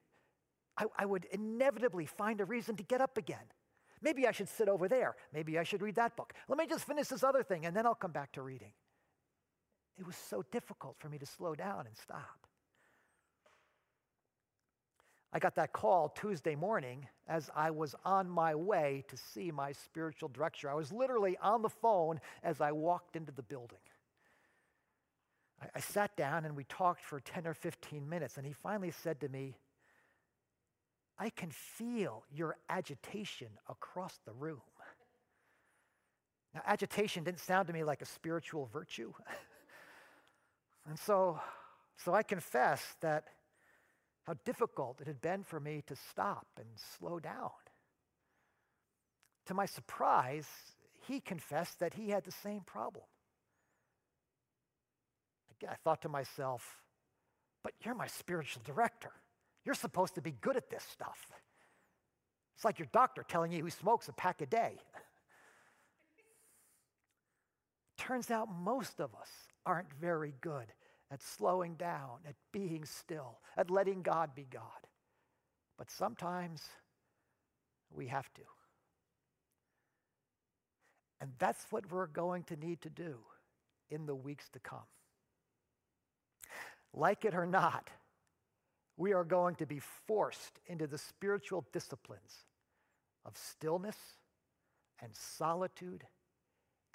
I, 0.79 0.87
I 0.97 1.05
would 1.05 1.27
inevitably 1.31 2.07
find 2.07 2.41
a 2.41 2.47
reason 2.47 2.75
to 2.77 2.83
get 2.83 3.03
up 3.03 3.19
again. 3.19 3.53
Maybe 4.01 4.27
I 4.27 4.33
should 4.33 4.49
sit 4.49 4.71
over 4.71 4.89
there. 4.89 5.17
Maybe 5.35 5.59
I 5.59 5.63
should 5.63 5.83
read 5.83 5.97
that 5.97 6.17
book. 6.17 6.33
Let 6.49 6.57
me 6.57 6.67
just 6.67 6.87
finish 6.87 7.09
this 7.09 7.23
other 7.23 7.43
thing, 7.43 7.67
and 7.67 7.77
then 7.77 7.85
I'll 7.85 7.95
come 7.95 8.13
back 8.13 8.33
to 8.33 8.43
reading. 8.43 8.73
It 9.99 10.07
was 10.07 10.17
so 10.17 10.43
difficult 10.51 10.97
for 10.99 11.11
me 11.11 11.19
to 11.19 11.27
slow 11.27 11.55
down 11.55 11.87
and 11.87 11.95
stop. 11.99 12.47
I 15.33 15.39
got 15.39 15.57
that 15.57 15.73
call 15.73 16.09
Tuesday 16.09 16.55
morning 16.55 17.07
as 17.27 17.51
I 17.55 17.71
was 17.71 17.95
on 18.05 18.31
my 18.31 18.55
way 18.55 19.05
to 19.09 19.17
see 19.17 19.51
my 19.51 19.73
spiritual 19.73 20.31
director. 20.31 20.71
I 20.71 20.75
was 20.75 20.91
literally 20.91 21.37
on 21.43 21.61
the 21.61 21.69
phone 21.69 22.21
as 22.43 22.61
I 22.61 22.73
walked 22.73 23.15
into 23.15 23.33
the 23.33 23.43
building. 23.43 23.79
I, 25.61 25.67
I, 25.77 25.81
sat 25.81 26.17
down 26.17 26.47
and 26.47 26.57
we 26.57 26.65
talked 26.65 27.03
for 27.03 27.21
10 27.21 27.47
or 27.47 27.53
15 27.53 28.09
minutes, 28.09 28.39
and 28.39 28.47
he 28.47 28.55
finally 28.55 28.91
said 28.91 29.21
to 29.21 29.29
me, 29.29 29.59
I 31.19 31.29
can 31.31 31.51
feel 31.51 32.25
your 32.33 32.57
agitation 32.71 33.49
across 33.69 34.19
the 34.25 34.33
room. 34.33 34.63
Now, 36.55 36.63
agitation 36.65 37.25
didn't 37.25 37.41
sound 37.41 37.67
to 37.67 37.75
me 37.75 37.85
like 37.85 38.01
a 38.01 38.07
spiritual 38.07 38.67
virtue. 38.73 39.13
and 40.89 40.99
so, 40.99 41.39
so 41.97 42.15
I 42.15 42.23
confess 42.23 42.97
that 43.01 43.25
how 44.29 44.35
difficult 44.45 45.01
it 45.01 45.07
had 45.07 45.23
been 45.23 45.43
for 45.43 45.59
me 45.59 45.83
to 45.87 45.97
stop 46.11 46.47
and 46.59 46.67
slow 46.99 47.19
down. 47.19 47.49
To 49.47 49.55
my 49.55 49.65
surprise, 49.65 50.47
he 51.07 51.19
confessed 51.19 51.81
that 51.81 51.95
he 51.95 52.11
had 52.11 52.25
the 52.25 52.31
same 52.31 52.61
problem. 52.61 53.07
Again, 55.57 55.71
I 55.73 55.77
thought 55.83 56.03
to 56.03 56.11
myself, 56.11 56.77
but 57.65 57.73
you're 57.83 57.95
my 57.95 58.07
spiritual 58.07 58.61
director. 58.67 59.13
You're 59.65 59.75
supposed 59.75 60.15
to 60.17 60.21
be 60.21 60.33
good 60.33 60.59
at 60.59 60.69
this 60.69 60.85
stuff. 60.93 61.27
It's 62.55 62.67
like 62.67 62.79
your 62.79 62.89
doctor 62.93 63.25
telling 63.27 63.51
you 63.51 63.63
who 63.63 63.71
smokes 63.71 64.09
a 64.09 64.13
pack 64.13 64.43
a 64.43 64.47
day. 64.47 64.77
Turns 67.97 68.31
out 68.31 68.49
most 68.53 69.01
of 69.01 69.15
us 69.15 69.31
aren't 69.65 69.91
very 69.95 70.35
good 70.43 70.67
at 71.11 71.23
slowing 71.23 71.75
down, 71.75 72.19
at 72.27 72.35
being 72.53 72.85
still, 72.85 73.39
at 73.57 73.71
letting 73.71 74.03
God 74.03 74.35
be 74.35 74.47
God. 74.51 74.63
But 75.79 75.91
sometimes 75.91 76.63
we 77.91 78.09
have 78.09 78.33
to. 78.35 78.43
And 81.21 81.33
that's 81.39 81.67
what 81.71 81.91
we're 81.91 82.07
going 82.07 82.45
to 82.45 82.57
need 82.57 82.81
to 82.83 82.91
do 82.91 83.17
in 83.91 84.07
the 84.07 84.15
weeks 84.15 84.49
to 84.51 84.59
come. 84.59 84.87
Like 86.95 87.25
it 87.25 87.35
or 87.35 87.47
not, 87.47 87.91
we 88.97 89.13
are 89.13 89.25
going 89.25 89.55
to 89.57 89.67
be 89.67 89.81
forced 90.07 90.61
into 90.67 90.87
the 90.87 90.99
spiritual 90.99 91.67
disciplines 91.73 92.45
of 93.25 93.37
stillness 93.37 93.97
and 95.01 95.15
solitude 95.15 96.05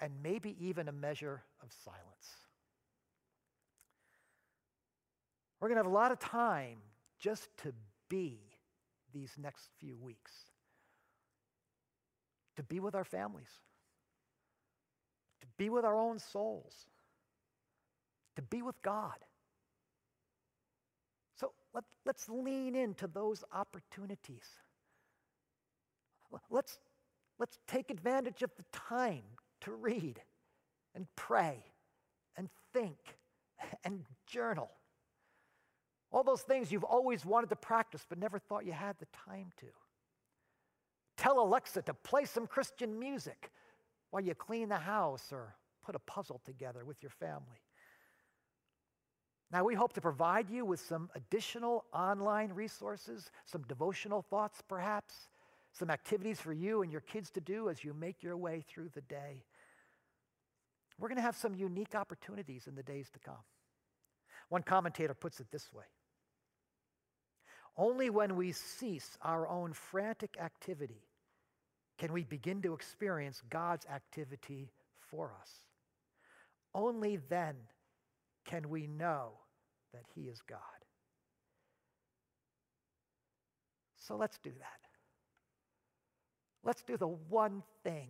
and 0.00 0.12
maybe 0.22 0.56
even 0.60 0.88
a 0.88 0.92
measure 0.92 1.42
of 1.62 1.70
silence. 1.84 2.43
We're 5.64 5.68
going 5.68 5.76
to 5.76 5.84
have 5.84 5.92
a 5.92 5.94
lot 5.94 6.12
of 6.12 6.18
time 6.18 6.76
just 7.18 7.48
to 7.62 7.72
be 8.10 8.38
these 9.14 9.32
next 9.40 9.70
few 9.80 9.96
weeks, 9.96 10.30
to 12.56 12.62
be 12.62 12.80
with 12.80 12.94
our 12.94 13.02
families, 13.02 13.48
to 15.40 15.46
be 15.56 15.70
with 15.70 15.86
our 15.86 15.96
own 15.96 16.18
souls, 16.18 16.74
to 18.36 18.42
be 18.42 18.60
with 18.60 18.74
God. 18.82 19.16
So 21.40 21.52
let, 21.72 21.84
let's 22.04 22.28
lean 22.28 22.74
into 22.74 23.06
those 23.06 23.42
opportunities. 23.50 24.44
Let's, 26.50 26.78
let's 27.38 27.58
take 27.66 27.90
advantage 27.90 28.42
of 28.42 28.50
the 28.58 28.64
time 28.70 29.22
to 29.62 29.72
read 29.72 30.20
and 30.94 31.06
pray 31.16 31.64
and 32.36 32.50
think 32.74 33.16
and 33.82 34.04
journal. 34.26 34.68
All 36.14 36.22
those 36.22 36.42
things 36.42 36.70
you've 36.70 36.84
always 36.84 37.26
wanted 37.26 37.50
to 37.50 37.56
practice 37.56 38.06
but 38.08 38.18
never 38.18 38.38
thought 38.38 38.64
you 38.64 38.70
had 38.70 38.96
the 39.00 39.06
time 39.26 39.50
to. 39.58 39.66
Tell 41.16 41.40
Alexa 41.40 41.82
to 41.82 41.92
play 41.92 42.24
some 42.24 42.46
Christian 42.46 42.96
music 42.96 43.50
while 44.10 44.22
you 44.22 44.32
clean 44.36 44.68
the 44.68 44.76
house 44.76 45.32
or 45.32 45.56
put 45.84 45.96
a 45.96 45.98
puzzle 45.98 46.40
together 46.44 46.84
with 46.84 47.02
your 47.02 47.10
family. 47.10 47.60
Now, 49.50 49.64
we 49.64 49.74
hope 49.74 49.92
to 49.94 50.00
provide 50.00 50.48
you 50.48 50.64
with 50.64 50.78
some 50.78 51.10
additional 51.16 51.84
online 51.92 52.52
resources, 52.52 53.32
some 53.44 53.62
devotional 53.62 54.22
thoughts 54.22 54.62
perhaps, 54.68 55.26
some 55.72 55.90
activities 55.90 56.40
for 56.40 56.52
you 56.52 56.82
and 56.82 56.92
your 56.92 57.00
kids 57.00 57.28
to 57.30 57.40
do 57.40 57.68
as 57.68 57.82
you 57.82 57.92
make 57.92 58.22
your 58.22 58.36
way 58.36 58.62
through 58.68 58.90
the 58.94 59.00
day. 59.00 59.42
We're 61.00 61.08
going 61.08 61.16
to 61.16 61.22
have 61.22 61.36
some 61.36 61.56
unique 61.56 61.96
opportunities 61.96 62.68
in 62.68 62.76
the 62.76 62.84
days 62.84 63.10
to 63.14 63.18
come. 63.18 63.42
One 64.48 64.62
commentator 64.62 65.14
puts 65.14 65.40
it 65.40 65.48
this 65.50 65.72
way 65.72 65.86
Only 67.76 68.10
when 68.10 68.36
we 68.36 68.52
cease 68.52 69.18
our 69.22 69.48
own 69.48 69.72
frantic 69.72 70.36
activity 70.40 71.02
can 71.98 72.12
we 72.12 72.24
begin 72.24 72.62
to 72.62 72.74
experience 72.74 73.42
God's 73.50 73.86
activity 73.86 74.70
for 74.98 75.32
us. 75.40 75.50
Only 76.74 77.16
then 77.28 77.56
can 78.44 78.68
we 78.68 78.86
know 78.86 79.32
that 79.92 80.04
He 80.14 80.22
is 80.22 80.40
God. 80.42 80.58
So 83.96 84.16
let's 84.16 84.38
do 84.38 84.50
that. 84.50 84.80
Let's 86.62 86.82
do 86.82 86.96
the 86.96 87.08
one 87.08 87.62
thing 87.82 88.08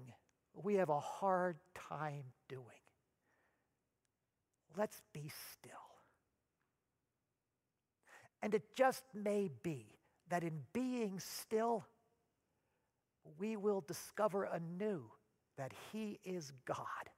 we 0.54 0.74
have 0.74 0.88
a 0.88 1.00
hard 1.00 1.56
time 1.74 2.24
doing. 2.48 2.64
Let's 4.76 5.02
be 5.12 5.30
still. 5.52 5.93
And 8.44 8.54
it 8.54 8.76
just 8.76 9.04
may 9.14 9.48
be 9.62 9.86
that 10.28 10.44
in 10.44 10.60
being 10.74 11.18
still, 11.18 11.82
we 13.38 13.56
will 13.56 13.80
discover 13.80 14.44
anew 14.44 15.04
that 15.56 15.72
He 15.90 16.20
is 16.24 16.52
God, 16.66 17.08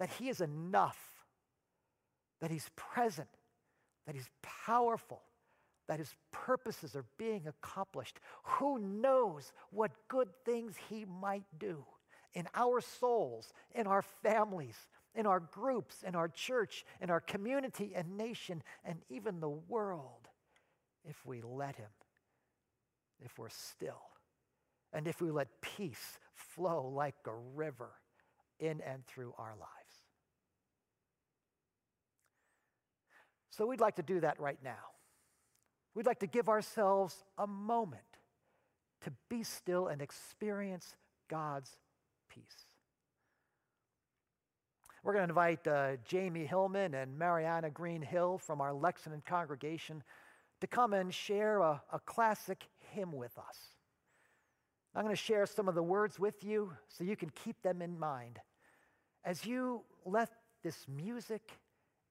that 0.00 0.08
He 0.18 0.30
is 0.30 0.40
enough, 0.40 0.96
that 2.40 2.50
He's 2.50 2.70
present, 2.74 3.28
that 4.06 4.14
He's 4.14 4.30
powerful, 4.64 5.20
that 5.88 5.98
His 5.98 6.14
purposes 6.30 6.96
are 6.96 7.04
being 7.18 7.46
accomplished. 7.46 8.18
Who 8.44 8.78
knows 8.78 9.52
what 9.72 9.90
good 10.08 10.30
things 10.46 10.74
He 10.88 11.04
might 11.04 11.44
do 11.58 11.84
in 12.32 12.48
our 12.54 12.80
souls, 12.80 13.52
in 13.74 13.86
our 13.86 14.00
families, 14.22 14.86
in 15.14 15.26
our 15.26 15.40
groups, 15.40 16.02
in 16.06 16.14
our 16.14 16.28
church, 16.28 16.84
in 17.00 17.10
our 17.10 17.20
community 17.20 17.92
and 17.94 18.16
nation, 18.16 18.62
and 18.84 18.98
even 19.08 19.40
the 19.40 19.48
world 19.48 20.28
if 21.04 21.24
we 21.26 21.42
let 21.42 21.76
Him, 21.76 21.90
if 23.20 23.38
we're 23.38 23.48
still 23.48 24.02
and 24.92 25.08
if 25.08 25.20
we 25.20 25.30
let 25.30 25.48
peace 25.60 26.18
flow 26.34 26.86
like 26.94 27.14
a 27.26 27.34
river 27.54 27.90
in 28.60 28.80
and 28.82 29.06
through 29.06 29.34
our 29.38 29.54
lives. 29.58 29.70
So 33.50 33.66
we'd 33.66 33.80
like 33.80 33.96
to 33.96 34.02
do 34.02 34.20
that 34.20 34.38
right 34.40 34.58
now. 34.62 34.92
We'd 35.94 36.06
like 36.06 36.20
to 36.20 36.26
give 36.26 36.48
ourselves 36.48 37.24
a 37.36 37.46
moment 37.46 38.02
to 39.02 39.12
be 39.28 39.42
still 39.42 39.88
and 39.88 40.00
experience 40.00 40.96
God's 41.28 41.76
peace. 42.30 42.71
We're 45.02 45.14
going 45.14 45.26
to 45.26 45.30
invite 45.30 45.66
uh, 45.66 45.96
Jamie 46.04 46.46
Hillman 46.46 46.94
and 46.94 47.18
Mariana 47.18 47.70
Greenhill 47.70 48.38
from 48.38 48.60
our 48.60 48.72
Lexington 48.72 49.22
congregation 49.26 50.04
to 50.60 50.68
come 50.68 50.92
and 50.92 51.12
share 51.12 51.58
a, 51.58 51.82
a 51.92 51.98
classic 51.98 52.62
hymn 52.78 53.10
with 53.10 53.36
us. 53.36 53.58
I'm 54.94 55.02
going 55.02 55.14
to 55.14 55.20
share 55.20 55.44
some 55.46 55.68
of 55.68 55.74
the 55.74 55.82
words 55.82 56.20
with 56.20 56.44
you 56.44 56.72
so 56.88 57.02
you 57.02 57.16
can 57.16 57.30
keep 57.30 57.60
them 57.62 57.82
in 57.82 57.98
mind. 57.98 58.38
As 59.24 59.44
you 59.44 59.82
let 60.04 60.30
this 60.62 60.86
music 60.86 61.50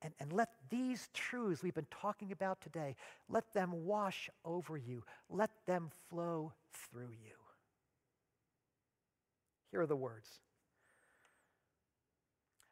and, 0.02 0.14
and 0.20 0.34
let 0.34 0.50
these 0.70 1.08
truths 1.14 1.64
we've 1.64 1.74
been 1.74 1.86
talking 1.92 2.34
about 2.34 2.60
today, 2.60 2.98
let 3.30 3.54
them 3.54 3.86
wash 3.86 4.30
over 4.44 4.76
you, 4.76 5.04
let 5.30 5.52
them 5.66 5.92
flow 6.10 6.52
through 6.74 7.12
you. 7.12 7.36
Here 9.72 9.80
are 9.80 9.88
the 9.88 9.96
words 9.96 10.28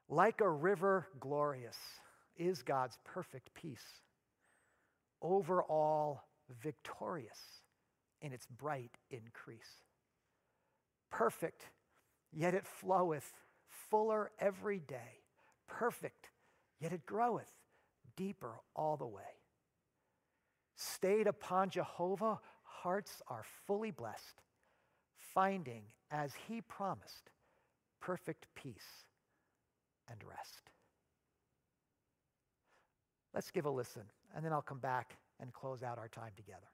Like 0.09 0.41
a 0.41 0.49
river 0.49 1.07
glorious 1.19 1.77
is 2.35 2.63
God's 2.63 2.97
perfect 3.05 3.53
peace, 3.53 4.01
over 5.21 5.61
all 5.63 6.27
victorious 6.63 7.39
in 8.21 8.33
its 8.33 8.47
bright 8.47 8.97
increase 9.11 9.83
perfect, 11.09 11.65
yet 12.31 12.53
it 12.53 12.65
floweth 12.65 13.33
fuller 13.89 14.31
every 14.39 14.79
day. 14.79 15.23
Perfect, 15.67 16.29
yet 16.79 16.93
it 16.93 17.05
groweth 17.05 17.51
deeper 18.15 18.55
all 18.75 18.97
the 18.97 19.07
way. 19.07 19.21
Stayed 20.75 21.27
upon 21.27 21.69
Jehovah, 21.69 22.39
hearts 22.63 23.21
are 23.27 23.43
fully 23.67 23.91
blessed, 23.91 24.41
finding, 25.33 25.83
as 26.11 26.33
he 26.47 26.61
promised, 26.61 27.29
perfect 27.99 28.47
peace 28.55 29.05
and 30.09 30.19
rest. 30.27 30.71
Let's 33.33 33.51
give 33.51 33.65
a 33.65 33.69
listen, 33.69 34.03
and 34.35 34.43
then 34.43 34.53
I'll 34.53 34.61
come 34.61 34.79
back 34.79 35.17
and 35.39 35.53
close 35.53 35.83
out 35.83 35.97
our 35.97 36.07
time 36.07 36.31
together. 36.35 36.67